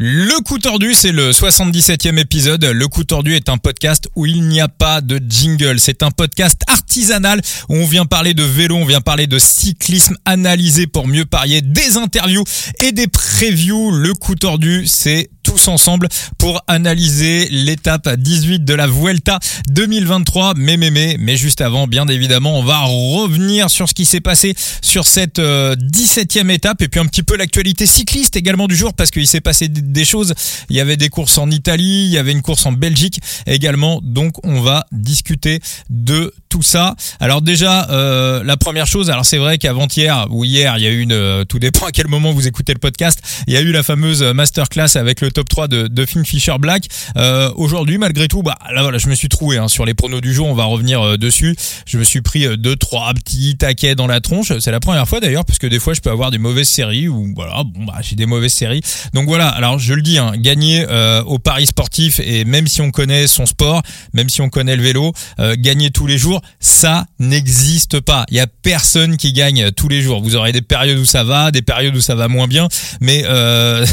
Le 0.00 0.40
coup 0.44 0.60
tordu, 0.60 0.94
c'est 0.94 1.10
le 1.10 1.32
77e 1.32 2.18
épisode. 2.18 2.64
Le 2.64 2.86
coup 2.86 3.02
tordu 3.02 3.34
est 3.34 3.48
un 3.48 3.58
podcast 3.58 4.08
où 4.14 4.26
il 4.26 4.44
n'y 4.44 4.60
a 4.60 4.68
pas 4.68 5.00
de 5.00 5.20
jingle. 5.28 5.80
C'est 5.80 6.04
un 6.04 6.12
podcast 6.12 6.62
artisanal 6.68 7.40
où 7.68 7.74
on 7.74 7.84
vient 7.84 8.06
parler 8.06 8.32
de 8.32 8.44
vélo, 8.44 8.76
on 8.76 8.84
vient 8.84 9.00
parler 9.00 9.26
de 9.26 9.40
cyclisme 9.40 10.14
analysé 10.24 10.86
pour 10.86 11.08
mieux 11.08 11.24
parier, 11.24 11.62
des 11.62 11.96
interviews 11.96 12.44
et 12.80 12.92
des 12.92 13.08
previews. 13.08 13.90
Le 13.90 14.14
coup 14.14 14.36
tordu, 14.36 14.86
c'est 14.86 15.30
tous 15.42 15.66
ensemble 15.66 16.08
pour 16.36 16.62
analyser 16.68 17.48
l'étape 17.50 18.08
18 18.08 18.64
de 18.64 18.74
la 18.74 18.86
Vuelta 18.86 19.40
2023. 19.70 20.54
Mais, 20.56 20.76
mais, 20.76 20.90
mais, 20.90 21.16
mais 21.18 21.36
juste 21.36 21.60
avant, 21.60 21.88
bien 21.88 22.06
évidemment, 22.06 22.58
on 22.58 22.62
va 22.62 22.82
revenir 22.82 23.70
sur 23.70 23.88
ce 23.88 23.94
qui 23.94 24.04
s'est 24.04 24.20
passé 24.20 24.54
sur 24.80 25.08
cette 25.08 25.40
17e 25.40 26.50
étape 26.50 26.82
et 26.82 26.88
puis 26.88 27.00
un 27.00 27.06
petit 27.06 27.22
peu 27.22 27.36
l'actualité 27.36 27.86
cycliste 27.86 28.36
également 28.36 28.68
du 28.68 28.76
jour 28.76 28.94
parce 28.94 29.10
qu'il 29.10 29.26
s'est 29.26 29.40
passé 29.40 29.68
choses. 30.04 30.34
Il 30.68 30.76
y 30.76 30.80
avait 30.80 30.96
des 30.96 31.08
courses 31.08 31.38
en 31.38 31.50
Italie, 31.50 32.04
il 32.06 32.10
y 32.10 32.18
avait 32.18 32.32
une 32.32 32.42
course 32.42 32.66
en 32.66 32.72
Belgique 32.72 33.20
également. 33.46 34.00
Donc, 34.02 34.44
on 34.44 34.60
va 34.60 34.86
discuter 34.92 35.60
de 35.90 36.32
tout 36.48 36.62
ça. 36.62 36.96
Alors 37.20 37.42
déjà, 37.42 37.90
euh, 37.90 38.42
la 38.42 38.56
première 38.56 38.86
chose, 38.86 39.10
alors 39.10 39.26
c'est 39.26 39.38
vrai 39.38 39.58
qu'avant-hier 39.58 40.26
ou 40.30 40.44
hier, 40.44 40.78
il 40.78 40.84
y 40.84 40.86
a 40.86 40.90
eu 40.90 41.00
une, 41.00 41.12
euh, 41.12 41.44
tout 41.44 41.58
dépend 41.58 41.86
à 41.86 41.92
quel 41.92 42.08
moment 42.08 42.32
vous 42.32 42.46
écoutez 42.46 42.72
le 42.72 42.78
podcast, 42.78 43.20
il 43.46 43.52
y 43.52 43.56
a 43.56 43.60
eu 43.60 43.72
la 43.72 43.82
fameuse 43.82 44.22
masterclass 44.22 44.96
avec 44.96 45.20
le 45.20 45.30
top 45.30 45.48
3 45.48 45.68
de, 45.68 45.88
de 45.88 46.06
Finn 46.06 46.24
Fisher 46.24 46.56
Black. 46.58 46.88
Euh, 47.16 47.52
Aujourd'hui, 47.56 47.98
malgré 47.98 48.28
tout, 48.28 48.42
bah 48.42 48.56
là 48.72 48.82
voilà, 48.82 48.98
je 48.98 49.08
me 49.08 49.14
suis 49.14 49.28
trouvé 49.28 49.58
hein, 49.58 49.68
sur 49.68 49.84
les 49.84 49.94
pronos 49.94 50.20
du 50.20 50.32
jour, 50.32 50.46
on 50.46 50.54
va 50.54 50.64
revenir 50.64 51.02
euh, 51.02 51.16
dessus. 51.16 51.56
Je 51.86 51.98
me 51.98 52.04
suis 52.04 52.20
pris 52.20 52.46
euh, 52.46 52.56
deux, 52.56 52.76
trois 52.76 53.12
petits 53.14 53.56
taquets 53.56 53.94
dans 53.94 54.06
la 54.06 54.20
tronche. 54.20 54.52
C'est 54.58 54.70
la 54.70 54.80
première 54.80 55.08
fois 55.08 55.20
d'ailleurs, 55.20 55.44
parce 55.44 55.58
que 55.58 55.66
des 55.66 55.78
fois 55.78 55.94
je 55.94 56.00
peux 56.00 56.10
avoir 56.10 56.30
des 56.30 56.38
mauvaises 56.38 56.68
séries 56.68 57.08
ou 57.08 57.32
voilà, 57.34 57.64
bon 57.64 57.84
bah 57.84 57.96
j'ai 58.00 58.16
des 58.16 58.26
mauvaises 58.26 58.52
séries. 58.52 58.82
Donc 59.12 59.26
voilà, 59.26 59.48
alors 59.48 59.77
je 59.78 59.94
le 59.94 60.02
dis, 60.02 60.18
hein, 60.18 60.32
gagner 60.36 60.86
au 61.26 61.38
paris 61.38 61.66
sportif 61.66 62.20
et 62.20 62.44
même 62.44 62.66
si 62.66 62.80
on 62.80 62.90
connaît 62.90 63.26
son 63.26 63.46
sport, 63.46 63.82
même 64.12 64.28
si 64.28 64.40
on 64.40 64.48
connaît 64.48 64.76
le 64.76 64.82
vélo, 64.82 65.12
gagner 65.58 65.90
tous 65.90 66.06
les 66.06 66.18
jours 66.18 66.42
ça 66.60 67.06
n'existe 67.18 68.00
pas. 68.00 68.24
Il 68.30 68.36
y 68.36 68.40
a 68.40 68.46
personne 68.46 69.16
qui 69.16 69.32
gagne 69.32 69.70
tous 69.72 69.88
les 69.88 70.02
jours. 70.02 70.20
Vous 70.20 70.36
aurez 70.36 70.52
des 70.52 70.62
périodes 70.62 70.98
où 70.98 71.04
ça 71.04 71.24
va, 71.24 71.50
des 71.50 71.62
périodes 71.62 71.94
où 71.94 72.00
ça 72.00 72.14
va 72.14 72.28
moins 72.28 72.46
bien, 72.46 72.68
mais 73.00 73.24
euh, 73.26 73.84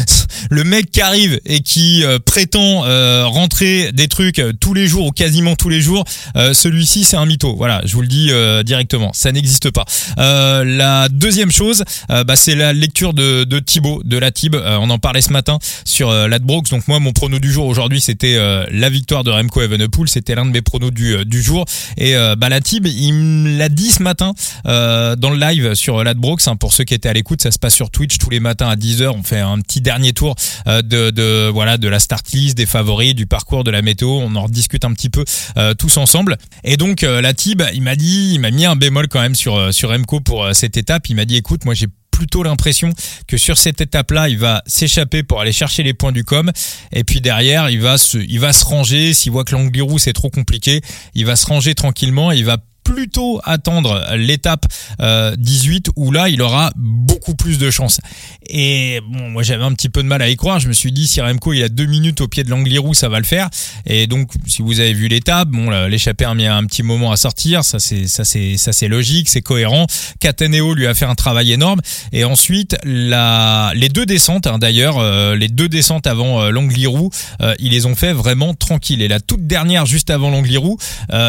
le 0.50 0.64
mec 0.64 0.90
qui 0.90 1.00
arrive 1.00 1.40
et 1.44 1.60
qui 1.60 2.04
euh, 2.04 2.18
prétend 2.18 2.84
euh, 2.84 3.26
rentrer 3.26 3.92
des 3.92 4.08
trucs 4.08 4.42
tous 4.60 4.74
les 4.74 4.86
jours 4.86 5.06
ou 5.06 5.12
quasiment 5.12 5.56
tous 5.56 5.68
les 5.68 5.80
jours, 5.80 6.04
celui-ci 6.34 7.04
c'est 7.04 7.16
un 7.16 7.26
mytho. 7.26 7.54
Voilà, 7.56 7.82
je 7.84 7.94
vous 7.94 8.02
le 8.02 8.08
dis 8.08 8.30
directement, 8.64 9.12
ça 9.12 9.32
n'existe 9.32 9.70
pas. 9.70 9.84
la 10.16 11.08
deuxième 11.08 11.50
chose, 11.50 11.84
bah, 12.08 12.36
c'est 12.36 12.54
la 12.54 12.72
lecture 12.72 13.14
de, 13.14 13.44
de 13.44 13.58
Thibaut 13.58 14.02
de 14.04 14.18
la 14.18 14.30
Tib. 14.30 14.56
on 14.56 14.90
en 14.90 14.98
parlait 14.98 15.20
ce 15.20 15.31
matin 15.32 15.58
sur 15.84 16.12
l'Adbrooks. 16.12 16.70
Donc 16.70 16.86
moi, 16.88 17.00
mon 17.00 17.12
prono 17.12 17.38
du 17.38 17.50
jour 17.50 17.66
aujourd'hui, 17.66 18.00
c'était 18.00 18.38
la 18.70 18.90
victoire 18.90 19.24
de 19.24 19.30
Remco 19.30 19.60
Evenepoel. 19.60 20.08
C'était 20.08 20.34
l'un 20.34 20.46
de 20.46 20.50
mes 20.50 20.62
pronos 20.62 20.92
du, 20.92 21.24
du 21.24 21.42
jour. 21.42 21.64
Et 21.96 22.16
euh, 22.16 22.36
bah, 22.36 22.48
la 22.48 22.60
Tib, 22.60 22.86
il 22.86 23.12
me 23.12 23.58
l'a 23.58 23.68
dit 23.68 23.90
ce 23.90 24.02
matin 24.02 24.32
euh, 24.66 25.16
dans 25.16 25.30
le 25.30 25.38
live 25.38 25.74
sur 25.74 26.02
Ladbrooks. 26.04 26.46
Hein, 26.46 26.56
pour 26.56 26.72
ceux 26.72 26.84
qui 26.84 26.94
étaient 26.94 27.08
à 27.08 27.12
l'écoute, 27.12 27.42
ça 27.42 27.50
se 27.50 27.58
passe 27.58 27.74
sur 27.74 27.90
Twitch 27.90 28.18
tous 28.18 28.30
les 28.30 28.40
matins 28.40 28.68
à 28.68 28.76
10h. 28.76 29.08
On 29.08 29.22
fait 29.22 29.40
un 29.40 29.58
petit 29.60 29.80
dernier 29.80 30.12
tour 30.12 30.34
euh, 30.66 30.82
de, 30.82 31.10
de 31.10 31.48
voilà 31.48 31.78
de 31.78 31.88
la 31.88 31.98
start 31.98 32.30
list, 32.32 32.56
des 32.56 32.66
favoris, 32.66 33.14
du 33.14 33.26
parcours, 33.26 33.64
de 33.64 33.70
la 33.70 33.82
météo. 33.82 34.08
On 34.08 34.34
en 34.36 34.44
rediscute 34.44 34.84
un 34.84 34.92
petit 34.92 35.10
peu 35.10 35.24
euh, 35.56 35.74
tous 35.74 35.96
ensemble. 35.96 36.36
Et 36.64 36.76
donc 36.76 37.02
euh, 37.02 37.20
la 37.20 37.34
Tib, 37.34 37.62
il 37.74 37.82
m'a 37.82 37.96
dit, 37.96 38.32
il 38.34 38.40
m'a 38.40 38.50
mis 38.50 38.64
un 38.64 38.76
bémol 38.76 39.08
quand 39.08 39.20
même 39.20 39.34
sur 39.34 39.72
sur 39.72 39.90
Remco 39.90 40.20
pour 40.20 40.48
cette 40.52 40.76
étape. 40.76 41.08
Il 41.08 41.16
m'a 41.16 41.24
dit, 41.24 41.36
écoute, 41.36 41.64
moi 41.64 41.74
j'ai 41.74 41.86
plutôt 42.12 42.44
l'impression 42.44 42.92
que 43.26 43.36
sur 43.36 43.58
cette 43.58 43.80
étape-là, 43.80 44.28
il 44.28 44.38
va 44.38 44.62
s'échapper 44.66 45.24
pour 45.24 45.40
aller 45.40 45.50
chercher 45.50 45.82
les 45.82 45.94
points 45.94 46.12
du 46.12 46.22
com. 46.22 46.52
Et 46.92 47.02
puis 47.02 47.20
derrière, 47.20 47.68
il 47.70 47.80
va 47.80 47.98
se, 47.98 48.18
il 48.18 48.38
va 48.38 48.52
se 48.52 48.64
ranger. 48.64 49.12
S'il 49.12 49.32
voit 49.32 49.44
que 49.44 49.52
l'Angliru 49.52 49.98
c'est 49.98 50.12
trop 50.12 50.30
compliqué, 50.30 50.80
il 51.14 51.26
va 51.26 51.34
se 51.34 51.46
ranger 51.46 51.74
tranquillement. 51.74 52.30
Et 52.30 52.36
il 52.36 52.44
va 52.44 52.58
plutôt 52.84 53.40
attendre 53.44 54.04
l'étape 54.16 54.66
18 55.00 55.88
euh, 55.88 55.92
où 55.96 56.12
là 56.12 56.28
il 56.28 56.42
aura 56.42 56.72
beaucoup 56.76 57.34
plus 57.34 57.58
de 57.58 57.70
chance. 57.70 58.00
Et 58.46 59.00
bon, 59.08 59.30
moi 59.30 59.42
j'avais 59.42 59.64
un 59.64 59.72
petit 59.72 59.88
peu 59.88 60.02
de 60.02 60.08
mal 60.08 60.22
à 60.22 60.28
y 60.28 60.36
croire. 60.36 60.60
Je 60.60 60.68
me 60.68 60.72
suis 60.72 60.92
dit 60.92 61.06
si 61.06 61.20
Remco 61.20 61.52
il 61.52 61.62
a 61.62 61.68
deux 61.68 61.86
minutes 61.86 62.20
au 62.20 62.28
pied 62.28 62.44
de 62.44 62.50
l'Angliru, 62.50 62.94
ça 62.94 63.08
va 63.08 63.18
le 63.18 63.24
faire. 63.24 63.48
Et 63.86 64.06
donc 64.06 64.30
si 64.46 64.62
vous 64.62 64.80
avez 64.80 64.92
vu 64.92 65.08
l'étape, 65.08 65.48
bon 65.48 65.70
l'échappée 65.86 66.24
a 66.24 66.34
mis 66.34 66.46
un 66.46 66.64
petit 66.64 66.82
moment 66.82 67.12
à 67.12 67.16
sortir. 67.16 67.64
Ça 67.64 67.78
c'est 67.78 68.06
ça 68.06 68.24
c'est 68.24 68.56
ça 68.56 68.72
c'est 68.72 68.88
logique, 68.88 69.28
c'est 69.28 69.42
cohérent. 69.42 69.86
Cataneo 70.20 70.74
lui 70.74 70.86
a 70.86 70.94
fait 70.94 71.06
un 71.06 71.14
travail 71.14 71.52
énorme. 71.52 71.80
Et 72.12 72.24
ensuite 72.24 72.76
la 72.84 73.72
les 73.74 73.88
deux 73.88 74.06
descentes 74.06 74.46
hein, 74.46 74.58
d'ailleurs, 74.58 74.98
euh, 74.98 75.36
les 75.36 75.48
deux 75.48 75.68
descentes 75.68 76.06
avant 76.06 76.40
euh, 76.40 76.50
l'Angliru, 76.50 77.08
euh, 77.40 77.54
ils 77.58 77.72
les 77.72 77.86
ont 77.86 77.94
fait 77.94 78.12
vraiment 78.12 78.54
tranquilles. 78.54 79.02
Et 79.02 79.08
la 79.08 79.20
toute 79.20 79.46
dernière 79.46 79.86
juste 79.86 80.10
avant 80.10 80.30
l'Angliru, 80.30 80.76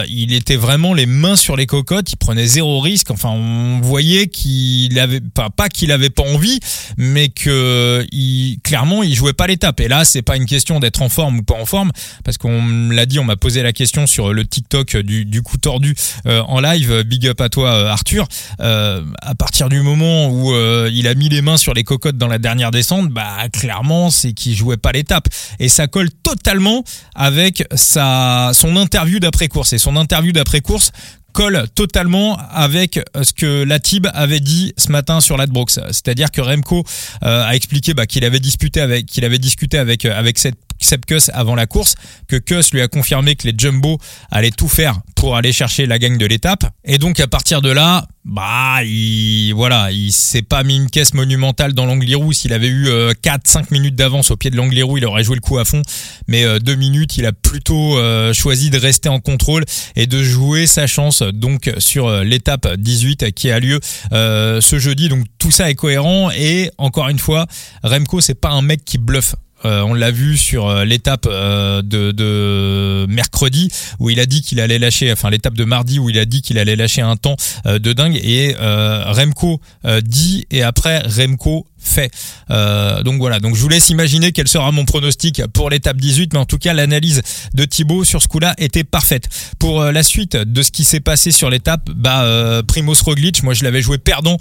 il 0.09 0.33
était 0.33 0.55
vraiment 0.55 0.93
les 0.93 1.05
mains 1.05 1.35
sur 1.43 1.57
les 1.57 1.65
cocottes, 1.65 2.11
il 2.11 2.15
prenait 2.15 2.47
zéro 2.47 2.79
risque. 2.79 3.11
Enfin, 3.11 3.29
on 3.29 3.81
voyait 3.81 4.27
qu'il 4.27 4.97
avait 4.97 5.19
pas 5.19 5.49
pas 5.49 5.67
qu'il 5.67 5.91
avait 5.91 6.09
pas 6.09 6.23
envie, 6.23 6.59
mais 6.97 7.29
que 7.29 8.05
il, 8.11 8.59
clairement 8.63 9.03
il 9.03 9.13
jouait 9.13 9.33
pas 9.33 9.47
l'étape. 9.47 9.81
Et 9.81 9.89
là, 9.89 10.05
c'est 10.05 10.21
pas 10.21 10.37
une 10.37 10.45
question 10.45 10.79
d'être 10.79 11.01
en 11.01 11.09
forme 11.09 11.39
ou 11.39 11.43
pas 11.43 11.55
en 11.55 11.65
forme, 11.65 11.91
parce 12.23 12.37
qu'on 12.37 12.89
l'a 12.89 13.05
dit, 13.05 13.19
on 13.19 13.25
m'a 13.25 13.35
posé 13.35 13.61
la 13.61 13.73
question 13.73 14.07
sur 14.07 14.31
le 14.31 14.45
TikTok 14.45 14.97
du, 14.97 15.41
coup 15.41 15.57
tordu 15.57 15.95
euh, 16.25 16.41
en 16.47 16.61
live. 16.61 17.03
Big 17.03 17.27
up 17.27 17.41
à 17.41 17.49
toi, 17.49 17.69
euh, 17.69 17.87
Arthur. 17.87 18.25
Euh, 18.61 19.03
à 19.21 19.35
partir 19.35 19.67
du 19.67 19.81
moment 19.81 20.29
où 20.29 20.53
il 20.87 21.07
a 21.07 21.13
mis 21.13 21.27
les 21.27 21.41
mains 21.41 21.57
sur 21.57 21.73
les 21.73 21.83
cocottes 21.83 22.17
dans 22.17 22.27
la 22.27 22.37
dernière 22.37 22.71
descente, 22.71 23.09
bah 23.09 23.49
clairement 23.51 24.09
c'est 24.09 24.31
qu'il 24.31 24.55
jouait 24.55 24.77
pas 24.77 24.93
l'étape. 24.93 25.27
Et 25.59 25.67
ça 25.67 25.87
colle 25.87 26.09
totalement 26.09 26.85
avec 27.15 27.65
sa 27.75 28.51
son 28.53 28.77
interview 28.77 29.19
d'après 29.19 29.49
course. 29.49 29.73
Et 29.73 29.77
son 29.77 29.97
interview 29.97 30.31
d'après 30.31 30.61
course 30.61 30.91
colle 31.33 31.65
totalement 31.75 32.37
avec 32.51 32.97
euh, 32.97 33.23
ce 33.23 33.33
que 33.33 33.63
Latib 33.63 34.07
avait 34.13 34.39
dit 34.39 34.73
ce 34.77 34.91
matin 34.91 35.19
sur 35.19 35.35
l'Adbrooks. 35.35 35.71
C'est-à-dire 35.71 36.31
que 36.31 36.39
Remco 36.39 36.85
euh, 37.23 37.45
a 37.45 37.55
expliqué 37.55 37.93
bah, 37.93 38.05
qu'il 38.05 38.23
avait 38.23 38.39
disputé 38.39 38.79
avec 38.79 39.07
qu'il 39.07 39.25
avait 39.25 39.39
discuté 39.39 39.77
avec 39.77 40.05
euh, 40.05 40.17
avec 40.17 40.37
cette 40.37 40.57
Sepp 40.79 41.05
Kuss 41.05 41.29
avant 41.33 41.55
la 41.55 41.65
course, 41.65 41.95
que 42.27 42.35
Kuss 42.35 42.73
lui 42.73 42.81
a 42.81 42.87
confirmé 42.87 43.35
que 43.35 43.47
les 43.47 43.53
Jumbo 43.57 43.97
allaient 44.31 44.51
tout 44.51 44.67
faire 44.67 44.99
pour 45.15 45.37
aller 45.37 45.53
chercher 45.53 45.85
la 45.85 45.99
gagne 45.99 46.17
de 46.17 46.25
l'étape. 46.25 46.65
Et 46.83 46.97
donc 46.97 47.19
à 47.19 47.27
partir 47.27 47.61
de 47.61 47.69
là, 47.69 48.05
bah 48.25 48.83
il 48.83 49.53
voilà, 49.53 49.91
il 49.91 50.11
s'est 50.11 50.41
pas 50.41 50.63
mis 50.63 50.75
une 50.75 50.89
caisse 50.89 51.13
monumentale 51.13 51.73
dans 51.73 51.85
l'Angliru. 51.85 52.33
S'il 52.33 52.53
avait 52.53 52.67
eu 52.67 52.87
4-5 52.87 52.89
euh, 52.89 53.61
minutes 53.71 53.95
d'avance 53.95 54.31
au 54.31 54.37
pied 54.37 54.49
de 54.49 54.55
l'Angliru, 54.55 54.99
il 54.99 55.05
aurait 55.05 55.23
joué 55.23 55.35
le 55.35 55.41
coup 55.41 55.57
à 55.57 55.65
fond. 55.65 55.81
Mais 56.27 56.43
euh, 56.43 56.59
deux 56.59 56.75
minutes, 56.75 57.17
il 57.17 57.25
a 57.25 57.31
plutôt 57.31 57.97
euh, 57.97 58.33
choisi 58.33 58.69
de 58.69 58.77
rester 58.77 59.09
en 59.09 59.19
contrôle 59.19 59.63
et 59.95 60.07
de 60.07 60.23
jouer 60.23 60.67
sa 60.67 60.87
chance 60.87 61.21
donc 61.21 61.71
sur 61.77 62.09
l'étape 62.23 62.67
18 62.75 63.31
qui 63.33 63.49
a 63.51 63.59
lieu 63.59 63.79
ce 64.11 64.77
jeudi. 64.79 65.09
Donc 65.09 65.25
tout 65.37 65.51
ça 65.51 65.69
est 65.69 65.75
cohérent 65.75 66.31
et 66.31 66.71
encore 66.77 67.09
une 67.09 67.19
fois, 67.19 67.47
Remco 67.83 68.21
c'est 68.21 68.33
pas 68.33 68.49
un 68.49 68.61
mec 68.61 68.83
qui 68.85 68.97
bluffe. 68.97 69.35
Euh, 69.65 69.81
on 69.81 69.93
l'a 69.93 70.11
vu 70.11 70.37
sur 70.37 70.67
euh, 70.67 70.85
l'étape 70.85 71.25
euh, 71.27 71.81
de, 71.81 73.05
mercredi 73.07 73.69
où 73.99 74.09
il 74.09 74.19
a 74.19 74.25
dit 74.25 74.41
qu'il 74.41 74.59
allait 74.59 74.79
lâcher, 74.79 75.11
enfin 75.11 75.29
l'étape 75.29 75.53
de 75.53 75.63
mardi 75.63 75.99
où 75.99 76.09
il 76.09 76.17
a 76.17 76.25
dit 76.25 76.41
qu'il 76.41 76.57
allait 76.57 76.75
lâcher 76.75 77.01
un 77.01 77.15
temps 77.15 77.35
de 77.65 77.93
dingue 77.93 78.15
et 78.15 78.55
Remco 78.57 79.59
dit 80.03 80.45
et 80.51 80.63
après 80.63 80.99
Remco 80.99 81.67
fait. 81.77 82.11
donc 82.49 83.17
voilà, 83.17 83.39
donc 83.39 83.55
je 83.55 83.61
vous 83.61 83.69
laisse 83.69 83.89
imaginer 83.89 84.31
quel 84.31 84.47
sera 84.47 84.71
mon 84.71 84.85
pronostic 84.85 85.45
pour 85.47 85.69
l'étape 85.69 85.97
18, 85.97 86.33
mais 86.33 86.39
en 86.39 86.45
tout 86.45 86.57
cas 86.57 86.73
l'analyse 86.73 87.21
de 87.53 87.65
Thibaut 87.65 88.03
sur 88.03 88.21
ce 88.21 88.27
coup-là 88.27 88.53
était 88.57 88.83
parfaite. 88.83 89.27
Pour 89.59 89.83
la 89.83 90.03
suite 90.03 90.35
de 90.37 90.61
ce 90.61 90.71
qui 90.71 90.83
s'est 90.83 91.01
passé 91.01 91.31
sur 91.31 91.49
l'étape, 91.49 91.89
bah 91.91 92.23
euh, 92.23 92.63
Primoz 92.63 93.01
Roglic, 93.01 93.43
moi 93.43 93.53
je 93.53 93.63
l'avais 93.63 93.81
joué 93.81 93.97
perdant 93.97 94.37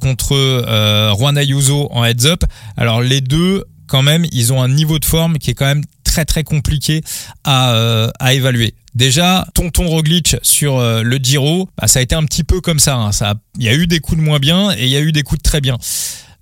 contre 0.00 1.14
Juan 1.16 1.38
Ayuso 1.38 1.88
en 1.92 2.04
heads 2.04 2.26
up. 2.26 2.44
Alors 2.76 3.02
les 3.02 3.20
deux 3.20 3.64
quand 3.90 4.02
même, 4.02 4.24
ils 4.30 4.52
ont 4.52 4.62
un 4.62 4.68
niveau 4.68 4.98
de 5.00 5.04
forme 5.04 5.38
qui 5.38 5.50
est 5.50 5.54
quand 5.54 5.66
même 5.66 5.82
très 6.04 6.24
très 6.24 6.44
compliqué 6.44 7.02
à, 7.44 7.72
euh, 7.72 8.08
à 8.18 8.32
évaluer. 8.34 8.74
Déjà, 8.94 9.46
Tonton 9.54 9.88
Roglic 9.88 10.36
sur 10.42 10.78
euh, 10.78 11.02
le 11.02 11.16
Giro, 11.18 11.68
bah, 11.76 11.88
ça 11.88 11.98
a 11.98 12.02
été 12.02 12.14
un 12.14 12.24
petit 12.24 12.44
peu 12.44 12.60
comme 12.60 12.78
ça. 12.78 12.94
Hein. 12.96 13.10
Il 13.58 13.64
y 13.64 13.68
a 13.68 13.74
eu 13.74 13.86
des 13.86 14.00
coups 14.00 14.18
de 14.18 14.24
moins 14.24 14.38
bien 14.38 14.70
et 14.72 14.84
il 14.84 14.88
y 14.88 14.96
a 14.96 15.00
eu 15.00 15.12
des 15.12 15.22
coups 15.22 15.42
de 15.42 15.42
très 15.42 15.60
bien. 15.60 15.76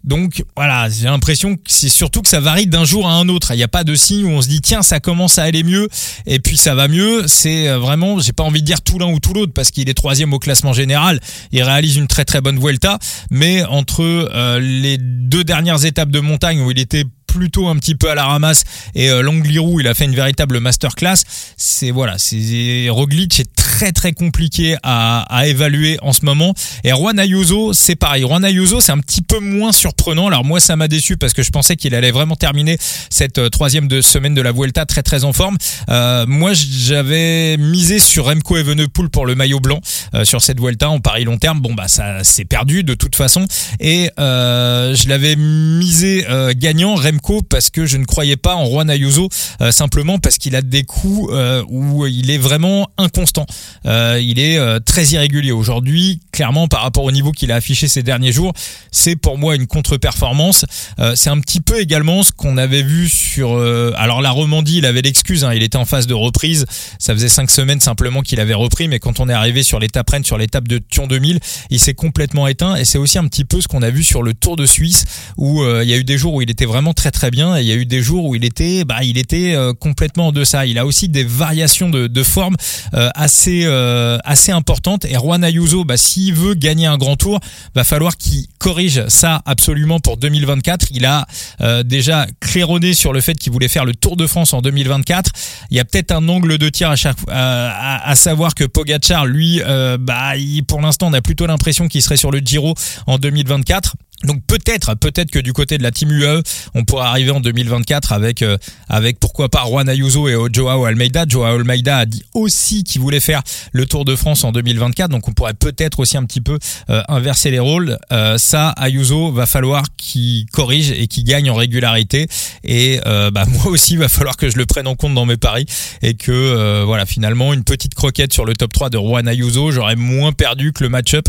Donc 0.04 0.44
voilà, 0.56 0.88
j'ai 0.88 1.04
l'impression 1.04 1.56
que 1.56 1.62
c'est 1.66 1.88
surtout 1.88 2.22
que 2.22 2.28
ça 2.28 2.40
varie 2.40 2.66
d'un 2.66 2.84
jour 2.84 3.08
à 3.08 3.12
un 3.12 3.28
autre. 3.28 3.52
Il 3.52 3.56
n'y 3.56 3.62
a 3.62 3.68
pas 3.68 3.84
de 3.84 3.94
signe 3.94 4.24
où 4.24 4.30
on 4.30 4.40
se 4.40 4.48
dit 4.48 4.60
tiens 4.60 4.82
ça 4.82 5.00
commence 5.00 5.38
à 5.38 5.42
aller 5.42 5.62
mieux 5.62 5.88
et 6.24 6.38
puis 6.38 6.56
ça 6.56 6.74
va 6.74 6.88
mieux. 6.88 7.26
C'est 7.26 7.68
euh, 7.68 7.78
vraiment, 7.78 8.20
j'ai 8.20 8.32
pas 8.32 8.44
envie 8.44 8.60
de 8.60 8.66
dire 8.66 8.80
tout 8.80 8.98
l'un 8.98 9.12
ou 9.12 9.20
tout 9.20 9.34
l'autre 9.34 9.52
parce 9.52 9.70
qu'il 9.70 9.90
est 9.90 9.94
troisième 9.94 10.32
au 10.32 10.38
classement 10.38 10.72
général. 10.72 11.20
Il 11.52 11.62
réalise 11.62 11.96
une 11.96 12.06
très 12.06 12.24
très 12.24 12.40
bonne 12.40 12.58
Vuelta, 12.58 12.98
mais 13.30 13.64
entre 13.64 14.58
les 14.60 14.98
deux 14.98 15.44
dernières 15.44 15.84
étapes 15.84 16.10
de 16.10 16.20
montagne 16.20 16.60
où 16.60 16.70
il 16.70 16.78
était 16.78 17.04
plutôt 17.38 17.68
un 17.68 17.76
petit 17.76 17.94
peu 17.94 18.10
à 18.10 18.16
la 18.16 18.24
ramasse 18.24 18.64
et 18.96 19.10
euh, 19.10 19.22
Langlirou, 19.22 19.78
il 19.78 19.86
a 19.86 19.94
fait 19.94 20.06
une 20.06 20.14
véritable 20.14 20.58
masterclass. 20.58 21.18
C'est 21.56 21.92
voilà, 21.92 22.16
c'est 22.18 22.88
Roglic 22.90 23.38
est 23.38 23.54
très 23.54 23.92
très 23.92 24.12
compliqué 24.12 24.76
à, 24.82 25.20
à 25.28 25.46
évaluer 25.46 25.98
en 26.02 26.12
ce 26.12 26.24
moment. 26.24 26.52
Et 26.82 26.90
Juan 26.90 27.16
Ayuso, 27.18 27.72
c'est 27.72 27.94
pareil. 27.94 28.22
Juan 28.22 28.44
Ayuso, 28.44 28.80
c'est 28.80 28.90
un 28.90 28.98
petit 28.98 29.22
peu 29.22 29.38
moins 29.38 29.70
surprenant. 29.70 30.26
Alors 30.26 30.44
moi, 30.44 30.58
ça 30.58 30.74
m'a 30.74 30.88
déçu 30.88 31.16
parce 31.16 31.32
que 31.32 31.42
je 31.44 31.50
pensais 31.50 31.76
qu'il 31.76 31.94
allait 31.94 32.10
vraiment 32.10 32.34
terminer 32.34 32.76
cette 33.08 33.38
euh, 33.38 33.50
troisième 33.50 33.86
de 33.86 34.00
semaine 34.00 34.34
de 34.34 34.42
la 34.42 34.50
Vuelta 34.50 34.84
très 34.84 35.04
très 35.04 35.22
en 35.22 35.32
forme. 35.32 35.56
Euh, 35.90 36.26
moi, 36.26 36.52
j'avais 36.54 37.56
misé 37.56 38.00
sur 38.00 38.26
Remco 38.26 38.56
Evenepoel 38.56 39.10
pour 39.10 39.26
le 39.26 39.36
maillot 39.36 39.60
blanc 39.60 39.80
euh, 40.14 40.24
sur 40.24 40.42
cette 40.42 40.58
Vuelta 40.58 40.90
en 40.90 40.98
pari 40.98 41.22
long 41.22 41.38
terme. 41.38 41.60
Bon 41.60 41.74
bah 41.74 41.86
ça 41.86 42.24
c'est 42.24 42.44
perdu 42.44 42.82
de 42.82 42.94
toute 42.94 43.14
façon. 43.14 43.46
Et 43.78 44.10
je 44.18 45.08
l'avais 45.08 45.36
misé 45.36 46.26
gagnant 46.56 46.94
Remco 46.94 47.27
parce 47.48 47.70
que 47.70 47.86
je 47.86 47.96
ne 47.96 48.04
croyais 48.04 48.36
pas 48.36 48.54
en 48.54 48.66
Juan 48.66 48.90
Ayuso 48.90 49.28
simplement 49.70 50.18
parce 50.18 50.38
qu'il 50.38 50.56
a 50.56 50.62
des 50.62 50.84
coups 50.84 51.32
où 51.68 52.06
il 52.06 52.30
est 52.30 52.38
vraiment 52.38 52.88
inconstant. 52.96 53.46
Euh, 53.86 54.20
il 54.22 54.38
est 54.38 54.58
euh, 54.58 54.78
très 54.80 55.04
irrégulier 55.06 55.52
aujourd'hui. 55.52 56.20
Clairement, 56.32 56.68
par 56.68 56.82
rapport 56.82 57.04
au 57.04 57.12
niveau 57.12 57.32
qu'il 57.32 57.52
a 57.52 57.56
affiché 57.56 57.88
ces 57.88 58.02
derniers 58.02 58.32
jours, 58.32 58.52
c'est 58.90 59.16
pour 59.16 59.38
moi 59.38 59.56
une 59.56 59.66
contre-performance. 59.66 60.64
Euh, 60.98 61.14
c'est 61.14 61.30
un 61.30 61.40
petit 61.40 61.60
peu 61.60 61.80
également 61.80 62.22
ce 62.22 62.32
qu'on 62.32 62.56
avait 62.56 62.82
vu 62.82 63.08
sur. 63.08 63.58
alors 63.96 64.20
la 64.20 64.30
Romandie, 64.30 64.78
il 64.78 64.86
avait 64.86 65.02
l'excuse, 65.02 65.44
hein, 65.44 65.52
il 65.54 65.62
était 65.62 65.78
en 65.78 65.84
phase 65.84 66.06
de 66.06 66.14
reprise. 66.14 66.66
Ça 66.98 67.14
faisait 67.14 67.28
cinq 67.28 67.50
semaines 67.50 67.80
simplement 67.80 68.22
qu'il 68.22 68.40
avait 68.40 68.54
repris, 68.54 68.88
mais 68.88 68.98
quand 68.98 69.20
on 69.20 69.28
est 69.28 69.32
arrivé 69.32 69.62
sur 69.62 69.78
l'étape 69.78 70.08
Rennes, 70.10 70.24
sur 70.24 70.38
l'étape 70.38 70.68
de 70.68 70.78
Thion 70.78 71.06
2000, 71.06 71.40
il 71.70 71.80
s'est 71.80 71.94
complètement 71.94 72.46
éteint. 72.46 72.76
Et 72.76 72.84
c'est 72.84 72.98
aussi 72.98 73.18
un 73.18 73.26
petit 73.26 73.44
peu 73.44 73.60
ce 73.60 73.68
qu'on 73.68 73.82
a 73.82 73.90
vu 73.90 74.04
sur 74.04 74.22
le 74.22 74.34
Tour 74.34 74.56
de 74.56 74.66
Suisse, 74.66 75.04
où 75.36 75.64
il 75.64 75.88
y 75.88 75.94
a 75.94 75.96
eu 75.96 76.04
des 76.04 76.18
jours 76.18 76.34
où 76.34 76.42
il 76.42 76.50
était 76.50 76.66
vraiment 76.66 76.94
très 76.94 77.07
très 77.10 77.30
bien, 77.30 77.58
il 77.58 77.66
y 77.66 77.72
a 77.72 77.74
eu 77.74 77.86
des 77.86 78.02
jours 78.02 78.24
où 78.24 78.34
il 78.34 78.44
était, 78.44 78.84
bah, 78.84 79.02
il 79.02 79.18
était 79.18 79.56
complètement 79.80 80.28
en 80.28 80.32
deçà. 80.32 80.66
Il 80.66 80.78
a 80.78 80.86
aussi 80.86 81.08
des 81.08 81.24
variations 81.24 81.90
de, 81.90 82.06
de 82.06 82.22
forme 82.22 82.56
assez 82.92 83.66
euh, 83.66 84.18
assez 84.24 84.52
importante. 84.52 85.04
Et 85.04 85.14
Juan 85.14 85.42
Ayuso, 85.42 85.84
bah, 85.84 85.96
s'il 85.96 86.34
veut 86.34 86.54
gagner 86.54 86.86
un 86.86 86.98
grand 86.98 87.16
tour, 87.16 87.40
va 87.74 87.84
falloir 87.84 88.16
qu'il 88.16 88.46
corrige 88.58 89.06
ça 89.08 89.42
absolument 89.46 90.00
pour 90.00 90.16
2024. 90.16 90.88
Il 90.90 91.06
a 91.06 91.26
euh, 91.60 91.82
déjà 91.82 92.26
claironné 92.40 92.94
sur 92.94 93.12
le 93.12 93.20
fait 93.20 93.34
qu'il 93.34 93.52
voulait 93.52 93.68
faire 93.68 93.84
le 93.84 93.94
Tour 93.94 94.16
de 94.16 94.26
France 94.26 94.52
en 94.52 94.62
2024. 94.62 95.30
Il 95.70 95.76
y 95.76 95.80
a 95.80 95.84
peut-être 95.84 96.12
un 96.12 96.28
angle 96.28 96.58
de 96.58 96.68
tir 96.68 96.90
à, 96.90 96.96
chaque, 96.96 97.16
à, 97.28 98.14
savoir 98.14 98.54
que 98.54 98.64
Pogachar, 98.64 99.26
lui, 99.26 99.60
euh, 99.64 99.96
bah, 99.98 100.32
pour 100.66 100.80
l'instant, 100.80 101.08
on 101.08 101.12
a 101.12 101.22
plutôt 101.22 101.46
l'impression 101.46 101.88
qu'il 101.88 102.02
serait 102.02 102.16
sur 102.16 102.30
le 102.30 102.38
Giro 102.38 102.74
en 103.06 103.18
2024. 103.18 103.94
Donc 104.24 104.42
peut-être, 104.46 104.94
peut-être 104.96 105.30
que 105.30 105.38
du 105.38 105.52
côté 105.52 105.78
de 105.78 105.82
la 105.84 105.92
team 105.92 106.10
UE, 106.10 106.42
on 106.74 106.84
pourra 106.84 107.10
arriver 107.10 107.30
en 107.30 107.38
2024 107.38 108.12
avec, 108.12 108.42
euh, 108.42 108.58
avec 108.88 109.20
pourquoi 109.20 109.48
pas 109.48 109.64
Juan 109.64 109.88
Ayuso 109.88 110.28
et 110.28 110.34
Joao 110.52 110.84
Almeida. 110.86 111.24
Joao 111.28 111.44
Almeida 111.44 111.98
a 111.98 112.06
dit 112.06 112.24
aussi 112.34 112.82
qu'il 112.82 113.00
voulait 113.00 113.20
faire 113.20 113.42
le 113.72 113.86
Tour 113.86 114.04
de 114.04 114.16
France 114.16 114.42
en 114.42 114.50
2024, 114.50 115.10
donc 115.10 115.28
on 115.28 115.32
pourrait 115.32 115.54
peut-être 115.54 116.00
aussi 116.00 116.16
un 116.16 116.24
petit 116.24 116.40
peu 116.40 116.58
euh, 116.90 117.00
inverser 117.08 117.52
les 117.52 117.60
rôles. 117.60 117.96
Euh, 118.12 118.38
ça, 118.38 118.70
Ayuso 118.70 119.30
va 119.30 119.46
falloir 119.46 119.84
qu'il 119.96 120.46
corrige 120.46 120.90
et 120.90 121.06
qu'il 121.06 121.22
gagne 121.22 121.48
en 121.48 121.54
régularité. 121.54 122.26
Et 122.64 122.98
bah, 123.04 123.44
moi 123.48 123.66
aussi, 123.68 123.92
il 123.92 123.98
va 123.98 124.08
falloir 124.08 124.36
que 124.36 124.50
je 124.50 124.56
le 124.56 124.66
prenne 124.66 124.88
en 124.88 124.96
compte 124.96 125.14
dans 125.14 125.26
mes 125.26 125.36
paris 125.36 125.66
et 126.02 126.14
que 126.14 126.82
voilà, 126.84 127.06
finalement, 127.06 127.54
une 127.54 127.64
petite 127.64 127.94
croquette 127.94 128.32
sur 128.32 128.44
le 128.44 128.54
top 128.54 128.72
3 128.72 128.90
de 128.90 128.98
Juan 128.98 129.28
Ayuso, 129.28 129.70
j'aurais 129.70 129.96
moins 129.96 130.32
perdu 130.32 130.72
que 130.72 130.82
le 130.82 130.90
match-up 130.90 131.26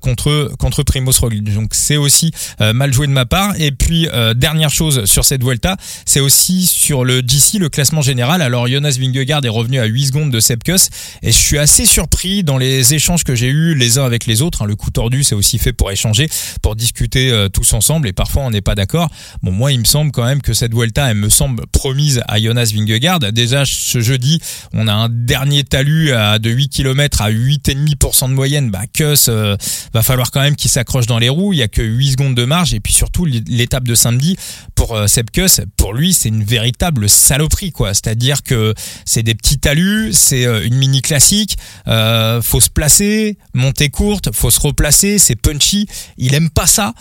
contre 0.00 0.52
contre 0.58 0.82
Primoz 0.82 1.18
Roglic. 1.20 1.54
Donc 1.54 1.74
c'est 1.74 1.96
aussi 1.96 2.23
euh, 2.60 2.72
mal 2.72 2.92
joué 2.92 3.06
de 3.06 3.12
ma 3.12 3.26
part. 3.26 3.54
Et 3.58 3.72
puis 3.72 4.08
euh, 4.12 4.34
dernière 4.34 4.70
chose 4.70 5.04
sur 5.04 5.24
cette 5.24 5.42
Vuelta, 5.42 5.76
c'est 6.06 6.20
aussi 6.20 6.66
sur 6.66 7.04
le 7.04 7.20
GC, 7.26 7.58
le 7.58 7.68
classement 7.68 8.02
général. 8.02 8.42
Alors 8.42 8.68
Jonas 8.68 8.96
Vingegaard 8.98 9.44
est 9.44 9.48
revenu 9.48 9.78
à 9.78 9.84
8 9.84 10.06
secondes 10.06 10.30
de 10.30 10.40
Sepkus 10.40 10.88
et 11.22 11.32
je 11.32 11.38
suis 11.38 11.58
assez 11.58 11.86
surpris 11.86 12.44
dans 12.44 12.58
les 12.58 12.94
échanges 12.94 13.24
que 13.24 13.34
j'ai 13.34 13.48
eus 13.48 13.74
les 13.74 13.98
uns 13.98 14.04
avec 14.04 14.26
les 14.26 14.42
autres. 14.42 14.62
Hein. 14.62 14.66
le 14.66 14.76
coup 14.76 14.90
tordu, 14.90 15.24
c'est 15.24 15.34
aussi 15.34 15.58
fait 15.58 15.72
pour 15.72 15.90
échanger, 15.90 16.28
pour 16.62 16.76
discuter 16.76 17.30
euh, 17.30 17.48
tous 17.48 17.72
ensemble 17.72 18.08
et 18.08 18.12
parfois 18.12 18.42
on 18.42 18.50
n'est 18.50 18.60
pas 18.60 18.74
d'accord. 18.74 19.08
Bon, 19.42 19.52
moi 19.52 19.72
il 19.72 19.80
me 19.80 19.84
semble 19.84 20.12
quand 20.12 20.24
même 20.24 20.42
que 20.42 20.54
cette 20.54 20.74
Vuelta, 20.74 21.10
elle 21.10 21.16
me 21.16 21.28
semble 21.28 21.66
promise 21.72 22.22
à 22.28 22.40
Jonas 22.40 22.72
Vingegaard. 22.74 23.20
Déjà 23.20 23.64
ce 23.64 24.00
jeudi, 24.00 24.40
on 24.72 24.88
a 24.88 24.92
un 24.92 25.08
dernier 25.08 25.64
talus 25.64 26.10
de 26.40 26.50
8 26.50 26.68
km 26.68 27.22
à 27.22 27.30
8,5% 27.30 28.28
de 28.28 28.34
moyenne. 28.34 28.70
Bah 28.70 28.82
Kuss, 28.92 29.28
va 29.28 30.02
falloir 30.02 30.30
quand 30.30 30.40
même 30.40 30.56
qu'il 30.56 30.70
s'accroche 30.70 31.06
dans 31.06 31.18
les 31.18 31.28
roues. 31.28 31.52
Il 31.52 31.58
y 31.58 31.62
a 31.62 31.68
que 31.68 31.82
8 31.82 32.13
de 32.16 32.44
marge 32.44 32.74
et 32.74 32.80
puis 32.80 32.92
surtout 32.92 33.24
l'étape 33.24 33.84
de 33.84 33.94
samedi 33.94 34.36
pour 34.74 34.94
euh, 34.94 35.06
Sepkus, 35.06 35.60
pour 35.76 35.94
lui 35.94 36.12
c'est 36.12 36.28
une 36.28 36.44
véritable 36.44 37.08
saloperie 37.08 37.72
quoi. 37.72 37.94
C'est-à-dire 37.94 38.42
que 38.42 38.74
c'est 39.04 39.22
des 39.22 39.34
petits 39.34 39.58
talus, 39.58 40.12
c'est 40.12 40.46
euh, 40.46 40.64
une 40.64 40.76
mini 40.76 41.02
classique, 41.02 41.56
euh, 41.88 42.40
faut 42.40 42.60
se 42.60 42.70
placer, 42.70 43.36
monter 43.52 43.88
courte, 43.88 44.30
faut 44.32 44.50
se 44.50 44.60
replacer, 44.60 45.18
c'est 45.18 45.36
punchy. 45.36 45.86
Il 46.18 46.34
aime 46.34 46.50
pas 46.50 46.66
ça. 46.66 46.94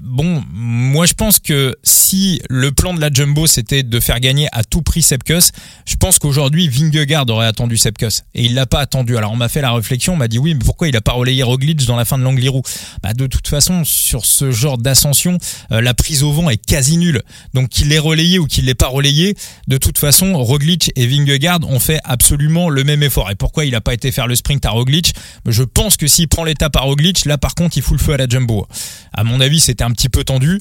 Bon, 0.00 0.42
moi 0.50 1.06
je 1.06 1.14
pense 1.14 1.38
que 1.38 1.76
si 1.82 2.40
le 2.48 2.72
plan 2.72 2.94
de 2.94 3.00
la 3.00 3.10
Jumbo 3.12 3.46
c'était 3.46 3.82
de 3.82 4.00
faire 4.00 4.20
gagner 4.20 4.48
à 4.52 4.64
tout 4.64 4.82
prix 4.82 5.02
Sepkus, 5.02 5.52
je 5.86 5.96
pense 5.96 6.18
qu'aujourd'hui 6.18 6.68
Vingegaard 6.68 7.28
aurait 7.28 7.46
attendu 7.46 7.76
Sepkus 7.76 8.22
et 8.34 8.44
il 8.44 8.54
l'a 8.54 8.66
pas 8.66 8.80
attendu. 8.80 9.16
Alors 9.16 9.32
on 9.32 9.36
m'a 9.36 9.48
fait 9.48 9.60
la 9.60 9.72
réflexion, 9.72 10.14
on 10.14 10.16
m'a 10.16 10.28
dit 10.28 10.38
oui, 10.38 10.54
mais 10.54 10.64
pourquoi 10.64 10.88
il 10.88 10.96
a 10.96 11.00
pas 11.00 11.12
relayé 11.12 11.42
Roglic 11.42 11.84
dans 11.86 11.96
la 11.96 12.04
fin 12.04 12.18
de 12.18 12.22
l'Angliru 12.22 12.62
Bah 13.02 13.12
de 13.12 13.26
toute 13.26 13.48
façon 13.48 13.84
sur 13.84 14.24
ce 14.24 14.37
genre 14.50 14.78
d'ascension, 14.78 15.38
euh, 15.72 15.80
la 15.80 15.94
prise 15.94 16.22
au 16.22 16.32
vent 16.32 16.50
est 16.50 16.56
quasi 16.56 16.96
nulle. 16.96 17.22
Donc 17.54 17.68
qu'il 17.68 17.88
l'ait 17.88 17.98
relayé 17.98 18.38
ou 18.38 18.46
qu'il 18.46 18.66
l'ait 18.66 18.74
pas 18.74 18.88
relayé, 18.88 19.36
de 19.66 19.78
toute 19.78 19.98
façon, 19.98 20.36
Roglic 20.36 20.92
et 20.96 21.06
Vingegaard 21.06 21.60
ont 21.68 21.80
fait 21.80 22.00
absolument 22.04 22.68
le 22.68 22.84
même 22.84 23.02
effort. 23.02 23.30
Et 23.30 23.34
pourquoi 23.34 23.64
il 23.64 23.72
n'a 23.72 23.80
pas 23.80 23.94
été 23.94 24.12
faire 24.12 24.26
le 24.26 24.34
sprint 24.34 24.64
à 24.66 24.70
Roglic? 24.70 25.14
Je 25.46 25.62
pense 25.62 25.96
que 25.96 26.06
s'il 26.06 26.28
prend 26.28 26.44
l'étape 26.44 26.76
à 26.76 26.80
Roglic, 26.80 27.24
là 27.24 27.38
par 27.38 27.54
contre, 27.54 27.76
il 27.76 27.82
fout 27.82 27.98
le 27.98 28.04
feu 28.04 28.12
à 28.12 28.16
la 28.16 28.28
Jumbo. 28.28 28.66
À 29.12 29.24
mon 29.24 29.40
avis, 29.40 29.60
c'était 29.60 29.84
un 29.84 29.90
petit 29.90 30.08
peu 30.08 30.24
tendu. 30.24 30.60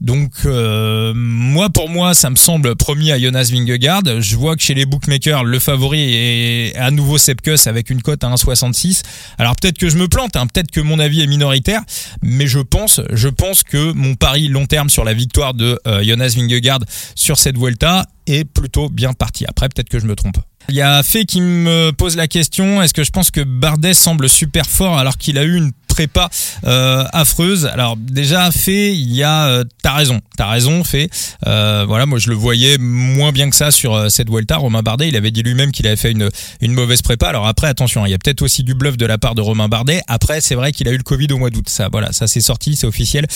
Donc 0.00 0.32
euh, 0.46 1.12
moi 1.14 1.68
pour 1.68 1.90
moi 1.90 2.14
ça 2.14 2.30
me 2.30 2.36
semble 2.36 2.74
promis 2.74 3.12
à 3.12 3.18
Jonas 3.18 3.50
Vingegaard. 3.52 4.02
Je 4.20 4.36
vois 4.36 4.56
que 4.56 4.62
chez 4.62 4.72
les 4.72 4.86
bookmakers 4.86 5.44
le 5.44 5.58
favori 5.58 6.00
est 6.00 6.76
à 6.76 6.90
nouveau 6.90 7.18
Sepkus 7.18 7.66
avec 7.66 7.90
une 7.90 8.00
cote 8.00 8.24
à 8.24 8.28
1,66. 8.28 9.02
Alors 9.36 9.56
peut-être 9.56 9.76
que 9.76 9.90
je 9.90 9.98
me 9.98 10.08
plante, 10.08 10.36
hein, 10.36 10.46
peut-être 10.46 10.70
que 10.70 10.80
mon 10.80 10.98
avis 10.98 11.20
est 11.20 11.26
minoritaire, 11.26 11.82
mais 12.22 12.46
je 12.46 12.60
pense, 12.60 13.02
je 13.12 13.28
pense 13.28 13.62
que 13.62 13.92
mon 13.92 14.14
pari 14.14 14.48
long 14.48 14.64
terme 14.64 14.88
sur 14.88 15.04
la 15.04 15.12
victoire 15.12 15.52
de 15.52 15.78
euh, 15.86 16.02
Jonas 16.02 16.34
Vingegaard 16.34 16.80
sur 17.14 17.38
cette 17.38 17.58
Vuelta 17.58 18.06
est 18.26 18.44
plutôt 18.44 18.88
bien 18.88 19.12
parti. 19.12 19.44
Après 19.46 19.68
peut-être 19.68 19.90
que 19.90 19.98
je 19.98 20.06
me 20.06 20.16
trompe. 20.16 20.38
Il 20.68 20.76
y 20.76 20.82
a 20.82 21.02
Fé 21.02 21.24
qui 21.24 21.40
me 21.40 21.90
pose 21.90 22.16
la 22.16 22.28
question, 22.28 22.80
est-ce 22.80 22.94
que 22.94 23.02
je 23.02 23.10
pense 23.10 23.30
que 23.30 23.40
Bardet 23.40 23.92
semble 23.92 24.28
super 24.28 24.66
fort 24.66 24.98
alors 24.98 25.18
qu'il 25.18 25.36
a 25.36 25.44
eu 25.44 25.56
une 25.56 25.72
prépa 25.90 26.30
euh, 26.64 27.04
affreuse. 27.12 27.66
Alors 27.66 27.96
déjà 27.96 28.50
fait, 28.52 28.94
il 28.94 29.12
y 29.12 29.22
a 29.22 29.48
euh, 29.48 29.64
t'as 29.82 29.94
raison, 29.94 30.20
t'as 30.36 30.48
raison 30.48 30.84
fait. 30.84 31.10
Euh, 31.46 31.84
voilà, 31.86 32.06
moi 32.06 32.18
je 32.18 32.30
le 32.30 32.36
voyais 32.36 32.78
moins 32.78 33.32
bien 33.32 33.50
que 33.50 33.56
ça 33.56 33.70
sur 33.70 33.94
euh, 33.94 34.08
cette 34.08 34.30
Vuelta. 34.30 34.56
Romain 34.56 34.82
Bardet, 34.82 35.08
il 35.08 35.16
avait 35.16 35.32
dit 35.32 35.42
lui-même 35.42 35.72
qu'il 35.72 35.86
avait 35.86 35.96
fait 35.96 36.12
une 36.12 36.30
une 36.60 36.72
mauvaise 36.72 37.02
prépa. 37.02 37.28
Alors 37.28 37.46
après 37.46 37.66
attention, 37.66 38.06
il 38.06 38.10
y 38.10 38.14
a 38.14 38.18
peut-être 38.18 38.42
aussi 38.42 38.62
du 38.62 38.74
bluff 38.74 38.96
de 38.96 39.06
la 39.06 39.18
part 39.18 39.34
de 39.34 39.40
Romain 39.40 39.68
Bardet. 39.68 40.00
Après 40.06 40.40
c'est 40.40 40.54
vrai 40.54 40.72
qu'il 40.72 40.88
a 40.88 40.92
eu 40.92 40.96
le 40.96 41.02
Covid 41.02 41.26
au 41.32 41.38
mois 41.38 41.50
d'août. 41.50 41.68
Ça 41.68 41.88
voilà, 41.90 42.12
ça 42.12 42.26
c'est 42.26 42.40
sorti, 42.40 42.76
c'est 42.76 42.86
officiel. 42.86 43.26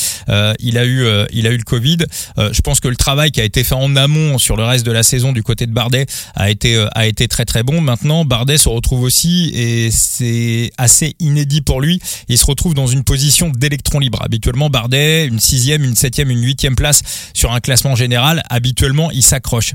il 0.60 0.78
a 0.78 0.84
eu 0.86 1.06
il 1.32 1.46
a 1.46 1.50
eu 1.50 1.56
le 1.56 1.64
Covid. 1.64 1.98
je 2.38 2.60
pense 2.60 2.80
que 2.80 2.88
le 2.88 2.96
travail 2.96 3.32
qui 3.32 3.40
a 3.40 3.44
été 3.44 3.64
fait 3.64 3.74
en 3.74 3.96
amont 3.96 4.38
sur 4.38 4.56
le 4.56 4.64
reste 4.64 4.86
de 4.86 4.92
la 4.92 5.02
saison 5.02 5.32
du 5.32 5.42
côté 5.42 5.66
de 5.66 5.72
Bardet 5.72 6.06
a 6.34 6.50
été 6.50 6.86
a 6.94 7.06
été 7.06 7.26
très 7.28 7.44
très 7.44 7.62
bon. 7.62 7.80
Maintenant 7.80 8.24
Bardet 8.24 8.58
se 8.58 8.68
retrouve 8.68 9.02
aussi 9.02 9.50
et 9.54 9.90
c'est 9.90 10.70
assez 10.78 11.16
inédit 11.18 11.60
pour 11.60 11.80
lui. 11.80 12.00
Il 12.28 12.38
se 12.38 12.46
retrouve 12.54 12.74
dans 12.74 12.86
une 12.86 13.04
position 13.04 13.50
d'électron 13.50 13.98
libre. 13.98 14.22
Habituellement, 14.22 14.70
Bardet, 14.70 15.26
une 15.26 15.40
sixième, 15.40 15.84
une 15.84 15.96
septième, 15.96 16.30
une 16.30 16.42
huitième 16.42 16.76
place 16.76 17.02
sur 17.34 17.52
un 17.52 17.60
classement 17.60 17.94
général, 17.94 18.42
habituellement, 18.48 19.10
il 19.10 19.22
s'accroche. 19.22 19.74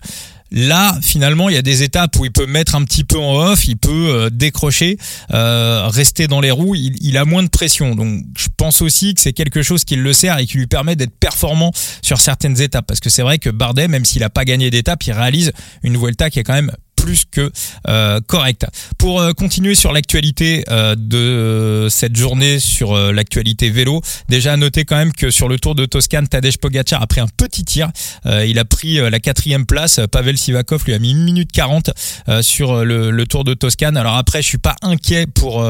Là, 0.51 0.97
finalement, 1.01 1.49
il 1.49 1.55
y 1.55 1.57
a 1.59 1.61
des 1.61 1.83
étapes 1.83 2.17
où 2.17 2.25
il 2.25 2.31
peut 2.31 2.47
mettre 2.47 2.75
un 2.75 2.83
petit 2.83 3.03
peu 3.03 3.19
en 3.19 3.35
off, 3.35 3.67
il 3.67 3.77
peut 3.77 4.07
euh, 4.09 4.29
décrocher, 4.31 4.97
euh, 5.31 5.87
rester 5.87 6.27
dans 6.27 6.41
les 6.41 6.49
roues, 6.49 6.73
il, 6.73 6.95
il, 7.01 7.17
a 7.17 7.25
moins 7.25 7.43
de 7.43 7.49
pression. 7.49 7.95
Donc, 7.95 8.23
je 8.35 8.47
pense 8.57 8.81
aussi 8.81 9.13
que 9.13 9.21
c'est 9.21 9.33
quelque 9.33 9.61
chose 9.61 9.83
qui 9.85 9.95
le 9.95 10.11
sert 10.11 10.39
et 10.39 10.47
qui 10.47 10.57
lui 10.57 10.65
permet 10.65 10.95
d'être 10.95 11.15
performant 11.19 11.71
sur 12.01 12.19
certaines 12.19 12.59
étapes. 12.61 12.87
Parce 12.87 12.99
que 12.99 13.11
c'est 13.11 13.21
vrai 13.21 13.37
que 13.37 13.51
Bardet, 13.51 13.87
même 13.87 14.05
s'il 14.05 14.21
n'a 14.21 14.31
pas 14.31 14.43
gagné 14.43 14.71
d'étape, 14.71 15.03
il 15.03 15.11
réalise 15.11 15.51
une 15.83 15.97
Vuelta 15.97 16.31
qui 16.31 16.39
est 16.39 16.43
quand 16.43 16.53
même 16.53 16.71
plus 17.01 17.23
que 17.29 17.51
correct. 18.27 18.65
Pour 18.97 19.23
continuer 19.35 19.75
sur 19.75 19.91
l'actualité 19.91 20.63
de 20.97 21.87
cette 21.89 22.15
journée, 22.15 22.59
sur 22.59 22.95
l'actualité 23.11 23.69
vélo, 23.69 24.01
déjà 24.27 24.53
à 24.53 24.57
noter 24.57 24.85
quand 24.85 24.97
même 24.97 25.13
que 25.13 25.31
sur 25.31 25.47
le 25.47 25.57
Tour 25.57 25.75
de 25.75 25.85
Toscane, 25.85 26.27
Tadej 26.27 26.57
Pogacar 26.57 27.01
a 27.01 27.07
pris 27.07 27.21
un 27.21 27.27
petit 27.27 27.63
tir. 27.63 27.89
il 28.25 28.59
a 28.59 28.65
pris 28.65 28.97
la 28.97 29.19
quatrième 29.19 29.65
place. 29.65 29.99
Pavel 30.11 30.37
Sivakov 30.37 30.83
lui 30.85 30.93
a 30.93 30.99
mis 30.99 31.11
une 31.11 31.23
minute 31.23 31.51
40 31.51 31.91
sur 32.41 32.83
le, 32.83 33.11
le, 33.11 33.27
Tour 33.27 33.43
de 33.43 33.53
Toscane. 33.53 33.97
Alors 33.97 34.17
après, 34.17 34.41
je 34.41 34.47
suis 34.47 34.57
pas 34.57 34.75
inquiet 34.81 35.25
pour 35.27 35.65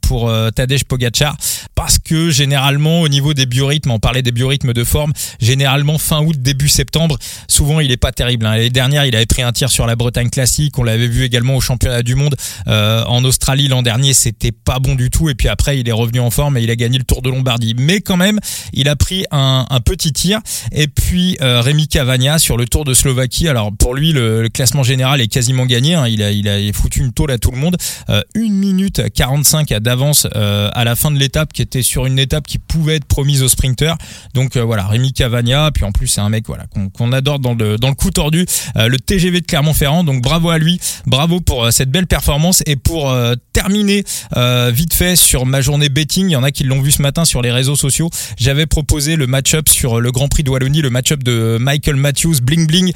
pour 0.00 0.32
Tadej 0.54 0.84
Pogacar 0.84 1.36
parce 1.74 1.98
que 1.98 2.30
généralement 2.30 3.00
au 3.00 3.08
niveau 3.08 3.34
des 3.34 3.46
biorhythmes, 3.46 3.90
on 3.90 3.98
parlait 3.98 4.22
des 4.22 4.32
biorhythmes 4.32 4.72
de 4.72 4.84
forme, 4.84 5.12
généralement 5.40 5.98
fin 5.98 6.22
août, 6.22 6.36
début 6.38 6.68
septembre, 6.68 7.18
souvent 7.48 7.80
il 7.80 7.90
est 7.90 7.96
pas 7.96 8.12
terrible. 8.12 8.46
Hein. 8.46 8.52
L'année 8.52 8.70
dernière, 8.70 9.04
il 9.06 9.14
avait 9.16 9.26
pris 9.26 9.42
un 9.42 9.52
tir 9.52 9.70
sur 9.70 9.86
la 9.86 9.96
Bretagne 9.96 10.30
classique, 10.30 10.43
on 10.76 10.82
l'avait 10.82 11.08
vu 11.08 11.24
également 11.24 11.56
au 11.56 11.60
championnat 11.60 12.02
du 12.02 12.14
monde 12.14 12.36
euh, 12.68 13.04
en 13.04 13.24
Australie 13.24 13.68
l'an 13.68 13.82
dernier, 13.82 14.14
c'était 14.14 14.52
pas 14.52 14.78
bon 14.78 14.94
du 14.94 15.10
tout 15.10 15.28
et 15.28 15.34
puis 15.34 15.48
après 15.48 15.78
il 15.78 15.88
est 15.88 15.92
revenu 15.92 16.20
en 16.20 16.30
forme 16.30 16.56
et 16.56 16.62
il 16.62 16.70
a 16.70 16.76
gagné 16.76 16.98
le 16.98 17.04
Tour 17.04 17.22
de 17.22 17.30
Lombardie. 17.30 17.74
Mais 17.76 18.00
quand 18.00 18.16
même, 18.16 18.38
il 18.72 18.88
a 18.88 18.96
pris 18.96 19.24
un, 19.30 19.64
petit 19.84 20.12
tir 20.12 20.40
et 20.72 20.88
puis 20.88 21.36
euh, 21.42 21.60
Rémi 21.60 21.88
Cavagna 21.88 22.38
sur 22.38 22.56
le 22.56 22.66
Tour 22.66 22.84
de 22.84 22.94
Slovaquie. 22.94 23.48
Alors 23.48 23.70
pour 23.76 23.94
lui, 23.94 24.12
le, 24.12 24.48
classement 24.48 24.82
général 24.82 25.20
est 25.20 25.28
quasiment 25.28 25.66
gagné. 25.66 25.94
Hein. 25.94 26.06
Il 26.08 26.22
a 26.22 26.30
il 26.30 26.48
a 26.48 26.72
foutu 26.72 27.00
une 27.00 27.12
tôle 27.12 27.30
à 27.30 27.38
tout 27.38 27.50
le 27.50 27.58
monde. 27.58 27.76
Euh, 28.08 28.22
1 28.36 28.40
minute 28.50 29.02
45 29.14 29.68
d'avance 29.80 30.26
euh, 30.34 30.70
à 30.72 30.84
la 30.84 30.96
fin 30.96 31.10
de 31.10 31.18
l'étape 31.18 31.52
qui 31.52 31.62
était 31.62 31.82
sur 31.82 32.06
une 32.06 32.18
étape 32.18 32.46
qui 32.46 32.58
pouvait 32.58 32.96
être 32.96 33.04
promise 33.04 33.42
aux 33.42 33.48
sprinters. 33.48 33.96
Donc 34.34 34.56
voilà, 34.56 34.86
Rémi 34.86 35.12
Cavagna, 35.12 35.70
puis 35.72 35.84
en 35.84 35.92
plus 35.92 36.06
c'est 36.06 36.20
un 36.20 36.28
mec 36.28 36.46
voilà 36.46 36.64
qu'on 36.96 37.12
adore 37.12 37.38
dans 37.38 37.54
le 37.54 37.76
dans 37.78 37.88
le 37.88 37.94
coup 37.94 38.10
tordu, 38.10 38.46
le 38.74 38.96
TGV 38.96 39.40
de 39.40 39.46
Clermont-Ferrand. 39.46 40.04
Donc 40.04 40.22
bravo 40.22 40.33
à 40.34 40.58
lui, 40.58 40.80
bravo 41.06 41.40
pour 41.40 41.64
euh, 41.64 41.70
cette 41.70 41.90
belle 41.90 42.06
performance 42.06 42.62
et 42.66 42.76
pour 42.76 43.14
terminer 43.52 44.04
vite 44.72 44.94
fait 44.94 45.16
sur 45.16 45.46
ma 45.46 45.60
journée 45.60 45.88
betting, 45.88 46.28
il 46.28 46.32
y 46.32 46.36
en 46.36 46.42
a 46.42 46.50
qui 46.50 46.64
l'ont 46.64 46.80
vu 46.80 46.90
ce 46.90 47.02
matin 47.02 47.24
sur 47.24 47.42
les 47.42 47.50
réseaux 47.50 47.76
sociaux. 47.76 48.10
J'avais 48.36 48.66
proposé 48.66 49.16
le 49.16 49.26
match-up 49.26 49.68
sur 49.68 50.00
le 50.00 50.12
Grand 50.12 50.28
Prix 50.28 50.42
de 50.42 50.50
Wallonie, 50.50 50.82
le 50.82 50.90
match-up 50.90 51.22
de 51.22 51.58
Michael 51.60 51.96
Matthews 51.96 52.36
Bling 52.42 52.66
Bling 52.66 52.92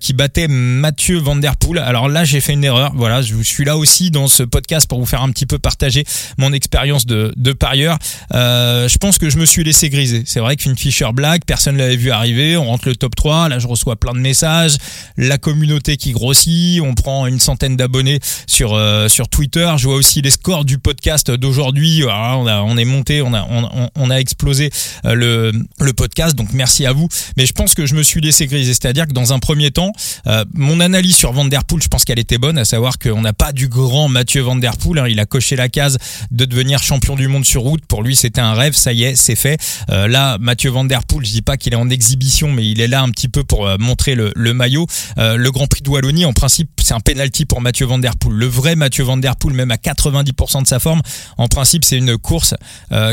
qui 0.00 0.12
battait 0.12 0.48
Mathieu 0.48 1.18
Van. 1.18 1.36
Alors 1.78 2.08
là, 2.08 2.24
j'ai 2.24 2.40
fait 2.40 2.52
une 2.52 2.64
erreur. 2.64 2.92
Voilà, 2.94 3.22
je 3.22 3.42
suis 3.42 3.64
là 3.64 3.76
aussi 3.76 4.10
dans 4.10 4.28
ce 4.28 4.42
podcast 4.42 4.88
pour 4.88 4.98
vous 4.98 5.06
faire 5.06 5.22
un 5.22 5.30
petit 5.30 5.46
peu 5.46 5.58
partager 5.58 6.04
mon 6.38 6.52
expérience 6.52 7.06
de, 7.06 7.52
parieur. 7.52 7.98
Euh, 8.34 8.88
je 8.88 8.98
pense 8.98 9.18
que 9.18 9.30
je 9.30 9.38
me 9.38 9.46
suis 9.46 9.64
laissé 9.64 9.88
griser. 9.88 10.22
C'est 10.26 10.40
vrai 10.40 10.56
que 10.56 10.74
Fisher 10.74 11.08
Black, 11.12 11.44
personne 11.46 11.76
l'avait 11.76 11.96
vu 11.96 12.10
arriver. 12.10 12.56
On 12.56 12.66
rentre 12.66 12.88
le 12.88 12.96
top 12.96 13.14
3. 13.14 13.48
Là, 13.48 13.58
je 13.58 13.66
reçois 13.66 13.96
plein 13.96 14.12
de 14.12 14.18
messages. 14.18 14.76
La 15.16 15.38
communauté 15.38 15.96
qui 15.96 16.12
grossit. 16.12 16.75
On 16.80 16.94
prend 16.94 17.26
une 17.26 17.40
centaine 17.40 17.76
d'abonnés 17.76 18.20
sur 18.46 18.74
euh, 18.74 19.08
sur 19.08 19.28
Twitter. 19.28 19.70
Je 19.76 19.86
vois 19.86 19.96
aussi 19.96 20.22
les 20.22 20.30
scores 20.30 20.64
du 20.64 20.78
podcast 20.78 21.30
d'aujourd'hui. 21.30 22.02
On, 22.04 22.46
on 22.46 22.76
est 22.76 22.84
monté, 22.84 23.22
on 23.22 24.10
a 24.10 24.16
explosé 24.16 24.70
euh, 25.04 25.52
le 25.80 25.92
podcast. 25.92 26.36
Donc 26.36 26.48
merci 26.52 26.86
à 26.86 26.92
vous. 26.92 27.08
Mais 27.36 27.46
je 27.46 27.52
pense 27.52 27.74
que 27.74 27.86
je 27.86 27.94
me 27.94 28.02
suis 28.02 28.20
laissé 28.20 28.46
griser. 28.46 28.72
C'est-à-dire 28.74 29.06
que 29.06 29.12
dans 29.12 29.32
un 29.32 29.38
premier 29.38 29.70
temps, 29.70 29.92
euh, 30.26 30.44
mon 30.54 30.80
analyse 30.80 31.16
sur 31.16 31.32
Van 31.32 31.44
Der 31.44 31.62
je 31.80 31.88
pense 31.88 32.04
qu'elle 32.04 32.18
était 32.18 32.38
bonne, 32.38 32.58
à 32.58 32.64
savoir 32.64 32.98
qu'on 32.98 33.20
n'a 33.20 33.32
pas 33.32 33.52
du 33.52 33.68
grand 33.68 34.08
Mathieu 34.08 34.42
Van. 34.42 34.56
Hein. 34.56 35.08
Il 35.08 35.20
a 35.20 35.26
coché 35.26 35.56
la 35.56 35.68
case 35.68 35.98
de 36.30 36.44
devenir 36.44 36.82
champion 36.82 37.16
du 37.16 37.28
monde 37.28 37.44
sur 37.44 37.62
route. 37.62 37.84
Pour 37.86 38.02
lui, 38.02 38.16
c'était 38.16 38.40
un 38.40 38.54
rêve, 38.54 38.74
ça 38.74 38.92
y 38.92 39.04
est, 39.04 39.16
c'est 39.16 39.36
fait. 39.36 39.58
Là, 39.88 40.38
Mathieu 40.38 40.70
Van 40.70 40.84
Der 40.84 41.04
Poel, 41.04 41.24
je 41.24 41.32
dis 41.32 41.42
pas 41.42 41.56
qu'il 41.56 41.72
est 41.72 41.76
en 41.76 41.90
exhibition, 41.90 42.50
mais 42.50 42.66
il 42.66 42.80
est 42.80 42.88
là 42.88 43.02
un 43.02 43.10
petit 43.10 43.28
peu 43.28 43.44
pour 43.44 43.68
montrer 43.78 44.14
le, 44.14 44.32
maillot. 44.52 44.86
Le 45.16 45.50
Grand 45.50 45.66
Prix 45.66 45.82
de 45.82 45.88
Wallonie, 45.88 46.24
en 46.24 46.32
principe, 46.32 46.65
c'est 46.82 46.94
un 46.94 47.00
penalty 47.00 47.44
pour 47.46 47.60
Mathieu 47.60 47.86
Van 47.86 47.98
Der 47.98 48.16
Poel. 48.16 48.34
Le 48.34 48.46
vrai 48.46 48.76
Mathieu 48.76 49.04
Van 49.04 49.16
Der 49.16 49.36
Poel, 49.36 49.54
même 49.54 49.70
à 49.70 49.76
90% 49.76 50.62
de 50.62 50.66
sa 50.66 50.78
forme, 50.78 51.02
en 51.38 51.48
principe, 51.48 51.84
c'est 51.84 51.96
une 51.96 52.16
course 52.16 52.54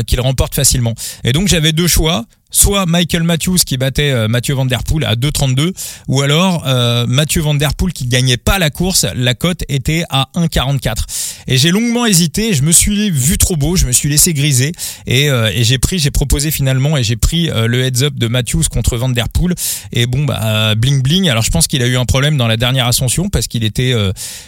qu'il 0.06 0.20
remporte 0.20 0.54
facilement. 0.54 0.94
Et 1.24 1.32
donc, 1.32 1.48
j'avais 1.48 1.72
deux 1.72 1.88
choix 1.88 2.24
soit 2.54 2.86
Michael 2.86 3.24
Matthews 3.24 3.58
qui 3.66 3.76
battait 3.76 4.12
euh, 4.12 4.28
Mathieu 4.28 4.54
Van 4.54 4.64
Der 4.64 4.82
Poel 4.84 5.04
à 5.04 5.16
2,32 5.16 5.72
ou 6.08 6.22
alors 6.22 6.62
euh, 6.66 7.04
Mathieu 7.06 7.42
Van 7.42 7.54
Der 7.54 7.74
Poel 7.74 7.92
qui 7.92 8.06
gagnait 8.06 8.36
pas 8.36 8.58
la 8.58 8.70
course, 8.70 9.04
la 9.14 9.34
cote 9.34 9.64
était 9.68 10.04
à 10.08 10.28
1,44. 10.36 11.33
Et 11.46 11.56
j'ai 11.56 11.70
longuement 11.70 12.06
hésité, 12.06 12.54
je 12.54 12.62
me 12.62 12.72
suis 12.72 13.10
vu 13.10 13.38
trop 13.38 13.56
beau, 13.56 13.76
je 13.76 13.86
me 13.86 13.92
suis 13.92 14.08
laissé 14.08 14.32
griser 14.32 14.72
et, 15.06 15.28
euh, 15.30 15.50
et 15.54 15.64
j'ai 15.64 15.78
pris, 15.78 15.98
j'ai 15.98 16.10
proposé 16.10 16.50
finalement 16.50 16.96
et 16.96 17.04
j'ai 17.04 17.16
pris 17.16 17.50
le 17.54 17.84
heads 17.84 18.02
up 18.02 18.14
de 18.14 18.28
Matthews 18.28 18.64
contre 18.70 18.96
Van 18.96 19.08
Der 19.08 19.28
Poel 19.28 19.54
et 19.92 20.06
bon 20.06 20.24
bah 20.24 20.74
bling 20.74 21.02
bling. 21.02 21.28
Alors 21.28 21.42
je 21.42 21.50
pense 21.50 21.66
qu'il 21.66 21.82
a 21.82 21.86
eu 21.86 21.96
un 21.96 22.04
problème 22.04 22.36
dans 22.36 22.46
la 22.46 22.56
dernière 22.56 22.86
ascension 22.86 23.28
parce 23.28 23.46
qu'il 23.46 23.64
était 23.64 23.94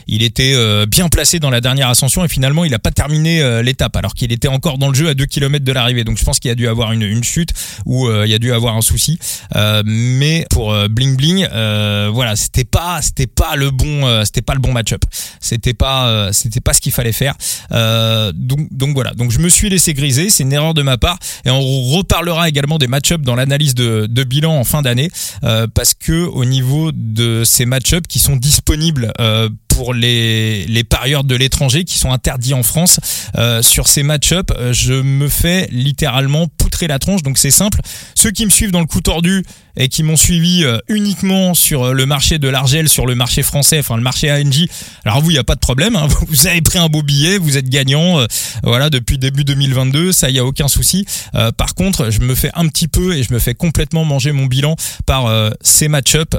il 0.07 0.23
était 0.23 0.55
bien 0.87 1.09
placé 1.09 1.39
dans 1.39 1.51
la 1.51 1.61
dernière 1.61 1.89
ascension 1.89 2.25
et 2.25 2.29
finalement 2.29 2.65
il 2.65 2.75
a 2.75 2.79
pas 2.79 2.91
terminé 2.91 3.63
l'étape 3.63 3.97
alors 3.97 4.15
qu'il 4.15 4.33
était 4.33 4.49
encore 4.49 4.79
dans 4.79 4.89
le 4.89 4.95
jeu 4.95 5.09
à 5.09 5.15
2 5.15 5.27
km 5.27 5.65
de 5.65 5.73
l'arrivée. 5.73 6.05
Donc 6.05 6.19
je 6.19 6.25
pense 6.25 6.39
qu'il 6.39 6.51
a 6.51 6.55
dû 6.55 6.69
avoir 6.69 6.93
une, 6.93 7.03
une 7.03 7.25
chute 7.25 7.53
ou 7.85 8.07
euh, 8.07 8.27
il 8.27 8.35
a 8.35 8.39
dû 8.39 8.53
avoir 8.53 8.77
un 8.77 8.81
souci. 8.81 9.19
Euh, 9.55 9.83
mais 9.85 10.47
pour 10.51 10.73
euh, 10.73 10.89
Bling 10.89 11.17
Bling, 11.17 11.47
voilà, 12.13 12.37
c'était 12.37 12.65
pas 12.65 13.01
c'était 13.03 13.27
pas 13.27 13.57
le 13.57 13.71
bon 13.71 14.25
c'était 14.25 14.43
pas 14.43 14.55
le 14.55 14.61
bon 14.61 14.73
match-up. 14.73 15.05
C'était 15.41 15.75
pas 15.75 16.33
c'était 16.33 16.61
pas 16.61 16.73
ce 16.73 16.81
qu'il 16.87 16.93
fallait 16.93 17.13
faire. 17.13 17.35
donc 17.71 18.69
donc 18.71 18.95
voilà. 18.95 19.13
Donc 19.15 19.33
je 19.33 19.39
me 19.39 19.49
suis 19.49 19.69
laissé 19.69 19.95
griser. 19.95 20.31
C'est 20.31 20.45
une 20.45 20.53
erreur 20.53 20.75
de 20.75 20.83
ma 20.83 20.99
part. 20.99 21.19
Et 21.45 21.51
on 21.51 21.61
reparlera 21.61 22.49
également 22.49 22.79
des 22.79 22.87
match-up 22.87 23.23
dans 23.23 23.35
l'analyse 23.35 23.75
de, 23.75 24.25
bilan 24.25 24.57
en 24.57 24.65
fin 24.65 24.83
d'année 24.83 25.11
parce 25.75 25.95
que 25.95 26.25
au 26.27 26.45
niveau 26.45 26.93
de 26.93 27.43
ces 27.45 27.67
match-up 27.67 28.07
qui 28.07 28.19
sont 28.19 28.37
disponibles 28.37 29.13
pour 29.77 29.93
les, 29.93 30.85
parieurs 30.89 31.25
de 31.25 31.35
l'étranger 31.35 31.85
qui 31.85 31.99
sont 31.99 32.11
interdits 32.11 32.55
en 32.55 32.63
France. 32.63 32.99
Euh, 33.37 33.63
sur 33.63 33.89
ces 33.89 34.03
match-up, 34.03 34.51
je 34.73 34.95
me 34.95 35.29
fais 35.29 35.69
littéralement 35.71 36.47
poutrer 36.47 36.87
la 36.87 36.99
tronche. 36.99 37.23
Donc 37.23 37.37
c'est 37.37 37.51
simple. 37.51 37.81
Ceux 38.15 38.31
qui 38.31 38.47
me 38.47 38.51
suivent 38.51 38.71
dans 38.71 38.81
le 38.81 38.87
coup 38.87 39.03
tordu, 39.03 39.45
et 39.77 39.89
qui 39.89 40.03
m'ont 40.03 40.17
suivi 40.17 40.65
euh, 40.65 40.79
uniquement 40.89 41.55
sur 41.55 41.85
euh, 41.85 41.93
le 41.93 42.07
marché 42.07 42.39
de 42.39 42.49
l'Argel, 42.49 42.89
sur 42.89 43.07
le 43.07 43.15
marché 43.15 43.43
français, 43.43 43.79
enfin 43.79 43.97
le 43.97 44.03
marché 44.03 44.31
ANJ. 44.31 44.67
Alors 45.05 45.21
vous, 45.21 45.31
il 45.31 45.35
n'y 45.35 45.39
a 45.39 45.45
pas 45.45 45.55
de 45.55 45.61
problème. 45.61 45.97
Hein. 45.97 46.09
Vous 46.29 46.47
avez 46.47 46.61
pris 46.61 46.79
un 46.79 46.89
beau 46.89 47.03
billet, 47.03 47.39
vous 47.39 47.57
êtes 47.57 47.69
gagnant. 47.69 48.19
Euh, 48.19 48.27
voilà, 48.63 48.91
depuis 48.91 49.19
début 49.19 49.45
2022, 49.45 50.13
ça, 50.13 50.29
il 50.29 50.37
y 50.37 50.39
a 50.39 50.45
aucun 50.45 50.69
souci. 50.69 51.07
par 51.57 51.75
contre, 51.75 52.11
je 52.11 52.21
me 52.21 52.35
fais 52.35 52.51
un 52.55 52.67
petit 52.69 52.89
peu 52.89 53.17
et 53.17 53.23
je 53.23 53.33
me 53.33 53.39
fais 53.39 53.55
complètement 53.55 54.05
manger 54.05 54.33
mon 54.33 54.47
bilan 54.47 54.77
par 55.05 55.31
ces 55.61 55.89
match-up. 55.89 56.35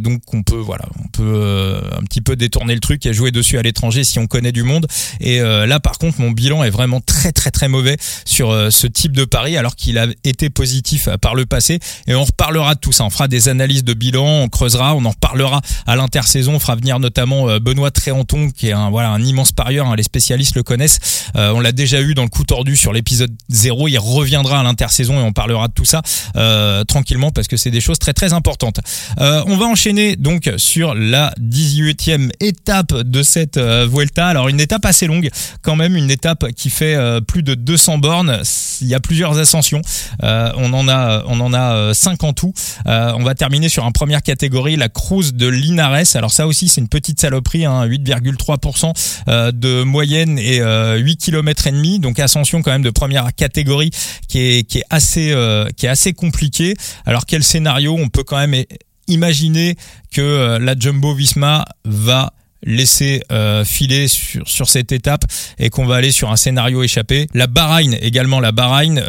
donc 0.00 0.22
on 0.32 0.42
peut, 0.42 0.56
voilà, 0.56 0.84
on 1.04 1.08
peut 1.08 1.80
un 1.96 2.02
petit 2.04 2.20
peu 2.20 2.36
détourner 2.36 2.74
le 2.74 2.80
truc 2.80 3.04
et 3.06 3.12
jouer 3.12 3.30
dessus 3.30 3.58
à 3.58 3.62
l'étranger 3.62 4.04
si 4.04 4.18
on 4.18 4.26
connaît 4.26 4.52
du 4.52 4.62
monde. 4.62 4.86
Et 5.20 5.40
là, 5.40 5.80
par 5.80 5.98
contre, 5.98 6.20
mon 6.20 6.30
bilan 6.30 6.64
est 6.64 6.70
vraiment 6.70 7.00
très 7.00 7.32
très 7.32 7.50
très 7.50 7.68
mauvais 7.68 7.96
sur 8.24 8.50
ce 8.70 8.86
type 8.86 9.12
de 9.12 9.24
pari, 9.24 9.56
alors 9.56 9.76
qu'il 9.76 9.98
a 9.98 10.06
été 10.24 10.50
positif 10.50 11.08
par 11.20 11.34
le 11.34 11.46
passé. 11.46 11.78
Et 12.06 12.14
on 12.14 12.24
reparlera 12.24 12.75
tout 12.76 12.92
ça. 12.92 13.04
On 13.04 13.10
fera 13.10 13.28
des 13.28 13.48
analyses 13.48 13.84
de 13.84 13.94
bilan, 13.94 14.24
on 14.24 14.48
creusera, 14.48 14.94
on 14.94 15.04
en 15.04 15.10
reparlera 15.10 15.60
à 15.86 15.96
l'intersaison. 15.96 16.54
On 16.54 16.58
fera 16.58 16.76
venir 16.76 16.98
notamment 16.98 17.48
euh, 17.48 17.58
Benoît 17.58 17.90
Tréanton, 17.90 18.50
qui 18.50 18.68
est 18.68 18.72
un 18.72 18.90
voilà 18.90 19.10
un 19.10 19.22
immense 19.22 19.52
parieur. 19.52 19.86
Hein, 19.86 19.96
les 19.96 20.02
spécialistes 20.02 20.54
le 20.56 20.62
connaissent. 20.62 20.98
Euh, 21.36 21.52
on 21.54 21.60
l'a 21.60 21.72
déjà 21.72 22.00
eu 22.00 22.14
dans 22.14 22.22
le 22.22 22.28
coup 22.28 22.44
tordu 22.44 22.76
sur 22.76 22.92
l'épisode 22.92 23.34
0. 23.48 23.88
Il 23.88 23.98
reviendra 23.98 24.60
à 24.60 24.62
l'intersaison 24.62 25.18
et 25.20 25.22
on 25.22 25.32
parlera 25.32 25.68
de 25.68 25.72
tout 25.72 25.84
ça 25.84 26.02
euh, 26.36 26.84
tranquillement 26.84 27.30
parce 27.30 27.48
que 27.48 27.56
c'est 27.56 27.70
des 27.70 27.80
choses 27.80 27.98
très 27.98 28.12
très 28.12 28.32
importantes. 28.32 28.80
on 29.18 29.56
va 29.56 29.66
enchaîner 29.66 30.16
donc 30.16 30.50
sur 30.56 30.94
la 30.94 31.32
18e 31.40 32.30
étape 32.40 32.94
de 32.94 33.22
cette 33.22 33.58
Vuelta. 33.58 34.28
Alors 34.28 34.48
une 34.48 34.60
étape 34.60 34.84
assez 34.84 35.06
longue 35.06 35.30
quand 35.62 35.76
même, 35.76 35.96
une 35.96 36.10
étape 36.10 36.52
qui 36.52 36.70
fait 36.70 36.96
plus 37.26 37.42
de 37.42 37.54
200 37.54 37.98
bornes. 37.98 38.40
Il 38.80 38.88
y 38.88 38.94
a 38.94 39.00
plusieurs 39.00 39.38
ascensions. 39.38 39.82
on 40.22 40.72
en 40.72 40.88
a 40.88 41.24
on 41.26 41.40
en 41.40 41.52
a 41.54 41.94
5 41.94 42.24
en 42.24 42.32
tout. 42.32 42.52
Euh, 42.86 43.12
on 43.16 43.22
va 43.22 43.34
terminer 43.34 43.68
sur 43.68 43.84
un 43.84 43.92
première 43.92 44.22
catégorie, 44.22 44.76
la 44.76 44.88
cruise 44.88 45.34
de 45.34 45.46
Linares. 45.46 46.04
Alors 46.14 46.32
ça 46.32 46.46
aussi, 46.46 46.68
c'est 46.68 46.80
une 46.80 46.88
petite 46.88 47.20
saloperie, 47.20 47.64
hein, 47.64 47.86
8,3% 47.86 48.92
euh, 49.28 49.52
de 49.52 49.82
moyenne 49.82 50.38
et 50.38 50.60
8 50.60 51.16
km 51.16 51.66
et 51.66 51.72
demi. 51.72 51.98
Donc 51.98 52.18
ascension 52.18 52.62
quand 52.62 52.70
même 52.70 52.82
de 52.82 52.90
première 52.90 53.34
catégorie 53.34 53.90
qui 54.28 54.38
est, 54.38 54.84
assez 54.90 55.32
euh, 55.32 55.68
qui 55.76 55.86
est 55.86 55.90
assez 55.90 56.12
compliqué. 56.12 56.74
Alors 57.04 57.26
quel 57.26 57.42
scénario? 57.42 57.96
On 57.98 58.08
peut 58.08 58.24
quand 58.24 58.38
même 58.38 58.64
imaginer 59.08 59.76
que 60.12 60.58
la 60.58 60.74
Jumbo 60.78 61.14
Visma 61.14 61.64
va 61.84 62.32
laisser 62.62 63.22
filer 63.64 64.08
sur, 64.08 64.48
sur 64.48 64.68
cette 64.68 64.92
étape 64.92 65.24
et 65.58 65.70
qu'on 65.70 65.86
va 65.86 65.96
aller 65.96 66.10
sur 66.10 66.30
un 66.30 66.36
scénario 66.36 66.82
échappé. 66.82 67.26
La 67.34 67.46
Bahreïn 67.46 67.96
également, 68.00 68.40
la 68.40 68.52
Bahreïn, 68.52 69.00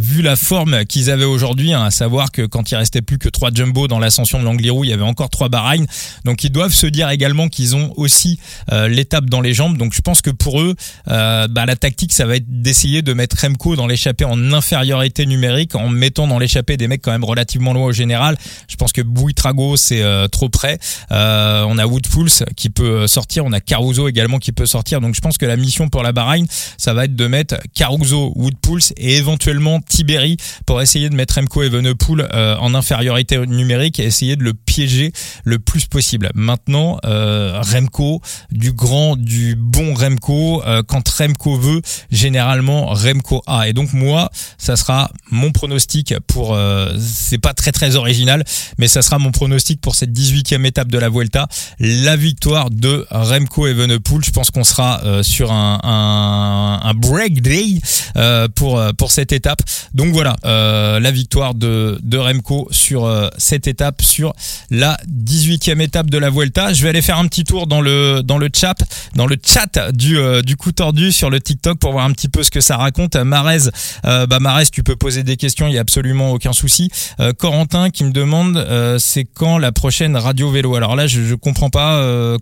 vu 0.00 0.22
la 0.22 0.36
forme 0.36 0.84
qu'ils 0.84 1.10
avaient 1.10 1.24
aujourd'hui, 1.24 1.72
hein, 1.72 1.84
à 1.84 1.90
savoir 1.90 2.32
que 2.32 2.42
quand 2.42 2.70
il 2.70 2.76
restait 2.76 3.02
plus 3.02 3.18
que 3.18 3.28
trois 3.28 3.50
jumbo 3.52 3.88
dans 3.88 3.98
l'ascension 3.98 4.38
de 4.38 4.44
l'Angliru, 4.44 4.86
il 4.86 4.90
y 4.90 4.92
avait 4.92 5.02
encore 5.02 5.30
trois 5.30 5.48
Bahreïn, 5.48 5.86
donc 6.24 6.44
ils 6.44 6.50
doivent 6.50 6.74
se 6.74 6.86
dire 6.86 7.10
également 7.10 7.48
qu'ils 7.48 7.76
ont 7.76 7.92
aussi 7.96 8.38
l'étape 8.70 9.26
dans 9.26 9.40
les 9.40 9.54
jambes. 9.54 9.76
Donc 9.76 9.94
je 9.94 10.00
pense 10.00 10.22
que 10.22 10.30
pour 10.30 10.60
eux, 10.60 10.74
bah, 11.06 11.66
la 11.66 11.76
tactique 11.76 12.12
ça 12.12 12.26
va 12.26 12.36
être 12.36 12.46
d'essayer 12.48 13.02
de 13.02 13.12
mettre 13.12 13.36
Remco 13.40 13.76
dans 13.76 13.86
l'échappée 13.86 14.24
en 14.24 14.52
infériorité 14.52 15.26
numérique, 15.26 15.74
en 15.74 15.88
mettant 15.88 16.26
dans 16.26 16.38
l'échappée 16.38 16.76
des 16.76 16.88
mecs 16.88 17.02
quand 17.02 17.12
même 17.12 17.24
relativement 17.24 17.72
loin 17.72 17.86
au 17.86 17.92
général. 17.92 18.36
Je 18.68 18.76
pense 18.76 18.92
que 18.92 19.02
Bouitrago 19.02 19.76
c'est 19.76 20.02
euh, 20.02 20.28
trop 20.28 20.48
près. 20.48 20.78
Euh, 21.10 21.64
on 21.68 21.78
a 21.78 21.86
Woodpulse 21.86 22.44
qui 22.56 22.70
peut 22.76 23.06
sortir, 23.06 23.44
on 23.44 23.52
a 23.52 23.60
Caruso 23.60 24.08
également 24.08 24.38
qui 24.38 24.52
peut 24.52 24.66
sortir. 24.66 25.00
Donc 25.00 25.14
je 25.14 25.20
pense 25.20 25.38
que 25.38 25.46
la 25.46 25.56
mission 25.56 25.88
pour 25.88 26.02
la 26.02 26.12
Bahreïn, 26.12 26.46
ça 26.76 26.92
va 26.94 27.06
être 27.06 27.16
de 27.16 27.26
mettre 27.26 27.56
Caruso, 27.74 28.32
Woodpulse 28.36 28.92
et 28.96 29.16
éventuellement 29.16 29.80
Tiberi 29.80 30.36
pour 30.66 30.82
essayer 30.82 31.08
de 31.08 31.14
mettre 31.14 31.34
Remco 31.36 31.62
Evenepoel 31.62 32.28
euh, 32.32 32.56
en 32.58 32.74
infériorité 32.74 33.38
numérique 33.46 33.98
et 33.98 34.04
essayer 34.04 34.36
de 34.36 34.44
le 34.44 34.54
piéger 34.54 35.12
le 35.44 35.58
plus 35.58 35.86
possible. 35.86 36.30
Maintenant, 36.34 36.98
euh, 37.04 37.60
Remco, 37.60 38.20
du 38.52 38.72
grand, 38.72 39.16
du 39.16 39.56
bon 39.56 39.94
Remco, 39.94 40.62
quand 40.86 41.08
Remco 41.08 41.58
veut, 41.58 41.80
généralement 42.10 42.86
Remco 42.86 43.42
a. 43.46 43.68
Et 43.68 43.72
donc 43.72 43.92
moi, 43.92 44.30
ça 44.58 44.76
sera 44.76 45.10
mon 45.30 45.52
pronostic 45.52 46.14
pour. 46.26 46.54
Euh, 46.54 46.94
c'est 46.98 47.38
pas 47.38 47.54
très 47.54 47.72
très 47.72 47.96
original, 47.96 48.44
mais 48.78 48.88
ça 48.88 49.02
sera 49.02 49.18
mon 49.18 49.32
pronostic 49.32 49.80
pour 49.80 49.94
cette 49.94 50.10
18e 50.10 50.64
étape 50.64 50.88
de 50.88 50.98
la 50.98 51.08
Vuelta, 51.08 51.48
la 51.78 52.16
victoire 52.16 52.65
de 52.70 53.06
Remco 53.10 53.66
Evenepoel. 53.66 54.24
Je 54.24 54.30
pense 54.30 54.50
qu'on 54.50 54.64
sera 54.64 55.00
euh, 55.04 55.22
sur 55.22 55.52
un, 55.52 55.80
un, 55.82 56.80
un, 56.88 56.94
break 56.94 57.42
day 57.42 57.80
euh, 58.16 58.48
pour 58.54 58.82
pour 58.98 59.10
cette 59.10 59.32
étape. 59.32 59.62
Donc 59.94 60.12
voilà, 60.12 60.36
la 60.44 61.10
victoire 61.10 61.54
de 61.54 61.98
de 62.02 62.18
Remco 62.18 62.68
sur 62.70 63.10
cette 63.38 63.66
étape, 63.66 64.02
sur 64.02 64.34
la 64.70 64.96
18e 65.08 65.80
étape 65.80 66.10
de 66.10 66.18
la 66.18 66.30
Vuelta. 66.30 66.72
Je 66.72 66.82
vais 66.82 66.88
aller 66.88 67.02
faire 67.02 67.18
un 67.18 67.26
petit 67.26 67.44
tour 67.44 67.66
dans 67.66 67.80
le 67.80 68.22
dans 68.22 68.38
le 68.38 68.48
chat, 68.54 68.76
dans 69.14 69.26
le 69.26 69.36
chat 69.44 69.92
du 69.92 70.18
du 70.44 70.56
coup 70.56 70.72
tordu 70.72 71.12
sur 71.12 71.30
le 71.30 71.40
TikTok 71.40 71.78
pour 71.78 71.92
voir 71.92 72.04
un 72.04 72.12
petit 72.12 72.28
peu 72.28 72.42
ce 72.42 72.50
que 72.50 72.60
ça 72.60 72.76
raconte. 72.76 73.16
Marez, 73.16 73.70
bah 74.04 74.38
Marez, 74.40 74.66
tu 74.66 74.82
peux 74.82 74.96
poser 74.96 75.22
des 75.22 75.36
questions, 75.36 75.68
il 75.68 75.74
y 75.74 75.78
a 75.78 75.80
absolument 75.80 76.32
aucun 76.32 76.52
souci. 76.52 76.90
Euh, 77.20 77.32
Corentin 77.32 77.90
qui 77.90 78.04
me 78.04 78.10
demande 78.10 78.56
euh, 78.56 78.98
c'est 78.98 79.24
quand 79.24 79.58
la 79.58 79.72
prochaine 79.72 80.16
radio 80.16 80.50
vélo? 80.50 80.74
Alors 80.74 80.96
là, 80.96 81.06
je, 81.06 81.22
je 81.22 81.34
comprends 81.34 81.70
pas, 81.70 81.96
euh, 81.96 82.38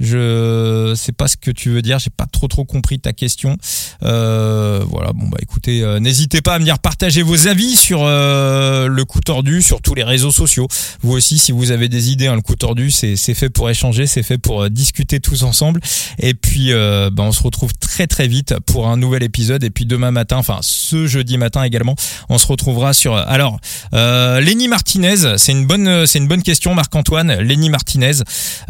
Je 0.00 0.94
sais 0.96 1.12
pas 1.12 1.28
ce 1.28 1.36
que 1.36 1.50
tu 1.50 1.70
veux 1.70 1.82
dire. 1.82 1.98
J'ai 1.98 2.10
pas 2.10 2.26
trop 2.26 2.48
trop 2.48 2.64
compris 2.64 2.98
ta 2.98 3.12
question. 3.12 3.56
voilà. 4.00 5.12
Bon 5.14 5.28
bah 5.28 5.38
écoutez, 5.40 5.84
n'hésitez 6.00 6.42
pas 6.42 6.54
à 6.54 6.58
venir 6.58 6.78
partager 6.78 7.22
vos 7.22 7.48
avis 7.48 7.76
sur 7.76 8.04
le 8.04 9.02
coup 9.04 9.20
tordu 9.20 9.62
sur 9.62 9.80
tous 9.80 9.94
les 9.94 10.04
réseaux 10.04 10.30
sociaux. 10.30 10.68
Vous 11.02 11.12
aussi, 11.12 11.38
si 11.38 11.52
vous 11.52 11.70
avez 11.70 11.88
des 11.88 12.10
idées, 12.10 12.26
hein, 12.26 12.34
le 12.34 12.42
coup 12.42 12.56
tordu, 12.56 12.90
c'est 12.90 13.16
fait 13.34 13.48
pour 13.48 13.70
échanger, 13.70 14.06
c'est 14.06 14.22
fait 14.22 14.38
pour 14.38 14.68
discuter 14.70 15.20
tous 15.20 15.42
ensemble. 15.42 15.80
Et 16.18 16.34
puis, 16.34 16.72
bah, 16.72 17.22
on 17.22 17.32
se 17.32 17.42
retrouve 17.42 17.72
très 17.74 18.06
très 18.06 18.28
vite 18.28 18.54
pour 18.66 18.88
un 18.88 18.96
nouvel 18.96 19.22
épisode. 19.22 19.64
Et 19.64 19.70
puis 19.70 19.86
demain 19.86 20.10
matin, 20.10 20.36
enfin 20.36 20.58
ce 20.62 21.06
jeudi 21.06 21.38
matin 21.38 21.62
également, 21.62 21.94
on 22.28 22.38
se 22.38 22.46
retrouvera 22.46 22.92
sur. 22.92 23.16
Alors, 23.16 23.58
euh, 23.94 24.40
Lenny 24.40 24.68
Martinez, 24.68 25.36
c'est 25.38 25.52
une 25.52 25.66
bonne, 25.66 26.06
c'est 26.06 26.18
une 26.18 26.28
bonne 26.28 26.42
question, 26.42 26.74
Marc-Antoine. 26.74 27.34
Lenny 27.40 27.70
Martinez, 27.70 28.12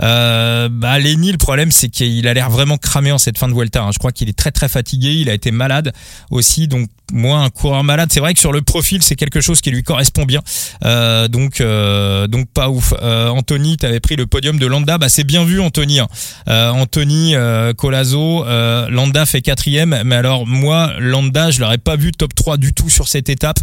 euh, 0.03 0.56
bah 0.71 0.99
Lenny, 0.99 1.33
le 1.33 1.39
problème 1.39 1.71
c'est 1.71 1.89
qu'il 1.89 2.27
a 2.29 2.35
l'air 2.35 2.51
vraiment 2.51 2.79
cramé 2.79 3.13
en 3.13 3.19
cette 3.19 3.39
fin 3.39 3.49
de 3.49 3.55
Vuelta. 3.55 3.83
Hein. 3.83 3.91
Je 3.93 3.99
crois 3.99 4.13
qu'il 4.13 4.29
est 4.29 4.37
très 4.37 4.51
très 4.51 4.69
fatigué. 4.69 5.15
Il 5.15 5.31
a 5.31 5.35
été 5.35 5.51
malade 5.51 5.93
aussi, 6.31 6.69
donc 6.69 6.89
moi 7.13 7.39
un 7.39 7.51
coureur 7.51 7.85
malade. 7.85 8.11
C'est 8.13 8.21
vrai 8.21 8.35
que 8.35 8.41
sur 8.41 8.53
le 8.53 8.63
profil 8.63 9.03
c'est 9.03 9.17
quelque 9.17 9.41
chose 9.41 9.61
qui 9.61 9.71
lui 9.71 9.83
correspond 9.83 10.25
bien. 10.25 10.41
Euh, 10.85 11.29
donc 11.29 11.61
euh, 11.61 12.27
donc 12.27 12.49
pas 12.53 12.69
ouf. 12.69 12.95
Euh, 13.03 13.29
Anthony 13.29 13.77
t'avais 13.77 14.01
pris 14.01 14.17
le 14.17 14.27
podium 14.27 14.59
de 14.59 14.67
Landa. 14.67 14.99
Bah 14.99 15.09
c'est 15.09 15.25
bien 15.25 15.45
vu 15.45 15.61
Anthony 15.61 16.01
hein. 16.01 16.09
euh, 16.49 16.71
Anthony 16.71 17.35
Colazo 17.77 18.45
Landa 18.45 19.27
fait 19.27 19.41
quatrième. 19.41 20.03
Mais 20.05 20.17
alors 20.17 20.47
moi 20.47 20.93
Landa 20.99 21.51
je 21.51 21.61
l'aurais 21.61 21.79
pas 21.79 21.97
vu 21.97 22.13
top 22.13 22.35
3 22.35 22.57
du 22.57 22.73
tout 22.73 22.91
sur 22.91 23.09
cette 23.09 23.29
étape. 23.29 23.59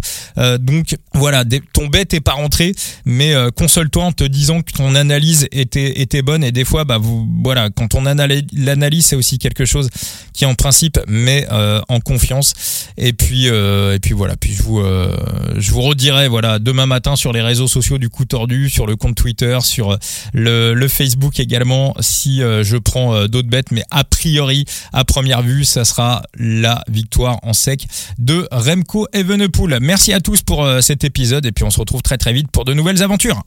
Donc 0.60 0.96
voilà. 1.14 1.44
Ton 1.74 1.88
bête 1.88 2.14
est 2.14 2.22
pas 2.22 2.34
rentré. 2.34 2.74
Mais 3.06 3.34
console-toi 3.56 4.04
en 4.04 4.12
te 4.12 4.24
disant 4.24 4.62
que 4.62 4.72
ton 4.72 4.96
analyse 4.96 5.48
était 5.52 6.02
était 6.02 6.22
bonne. 6.22 6.44
Et 6.44 6.52
des 6.52 6.66
fois 6.66 6.84
bah 6.86 6.98
vous 6.98 7.28
voilà. 7.44 7.70
Quand 7.70 7.96
on 7.96 8.06
analyse 8.06 8.44
l'analyse 8.54 9.08
c'est 9.08 9.16
aussi 9.16 9.40
quelque 9.40 9.66
chose 9.66 9.90
qui 10.34 10.46
en 10.46 10.56
principe 10.56 11.00
met 11.08 11.48
en 11.50 12.00
confiance. 12.00 12.54
Et 12.98 13.14
puis 13.14 13.33
euh, 13.48 13.96
et 13.96 14.00
puis 14.00 14.14
voilà. 14.14 14.36
Puis 14.36 14.54
je 14.54 14.64
vous 14.64 14.80
euh, 14.80 15.16
je 15.58 15.72
vous 15.72 15.82
redirai 15.82 16.28
voilà 16.28 16.60
demain 16.60 16.86
matin 16.86 17.16
sur 17.16 17.34
les 17.34 17.42
réseaux 17.42 17.68
sociaux 17.68 17.98
du 17.98 18.10
coup 18.10 18.26
tordu, 18.26 18.70
sur 18.70 18.86
le 18.86 18.96
compte 18.96 19.16
Twitter, 19.16 19.58
sur 19.62 19.98
le, 20.34 20.74
le 20.74 20.88
Facebook 20.88 21.40
également 21.40 21.96
si 22.00 22.42
euh, 22.42 22.64
je 22.64 22.78
prends 22.78 23.26
d'autres 23.28 23.50
bêtes. 23.50 23.72
Mais 23.72 23.84
a 23.92 24.04
priori, 24.04 24.66
à 24.92 25.04
première 25.06 25.42
vue, 25.42 25.66
ça 25.66 25.86
sera 25.86 26.24
la 26.38 26.84
victoire 26.88 27.40
en 27.44 27.54
sec 27.54 27.88
de 28.20 28.48
Remco 28.52 29.08
Evenepoel. 29.14 29.80
Merci 29.82 30.14
à 30.14 30.20
tous 30.20 30.42
pour 30.42 30.68
cet 30.82 31.04
épisode 31.04 31.46
et 31.46 31.52
puis 31.52 31.64
on 31.64 31.70
se 31.70 31.80
retrouve 31.80 32.02
très 32.02 32.18
très 32.18 32.34
vite 32.34 32.50
pour 32.52 32.66
de 32.66 32.74
nouvelles 32.74 33.02
aventures. 33.02 33.42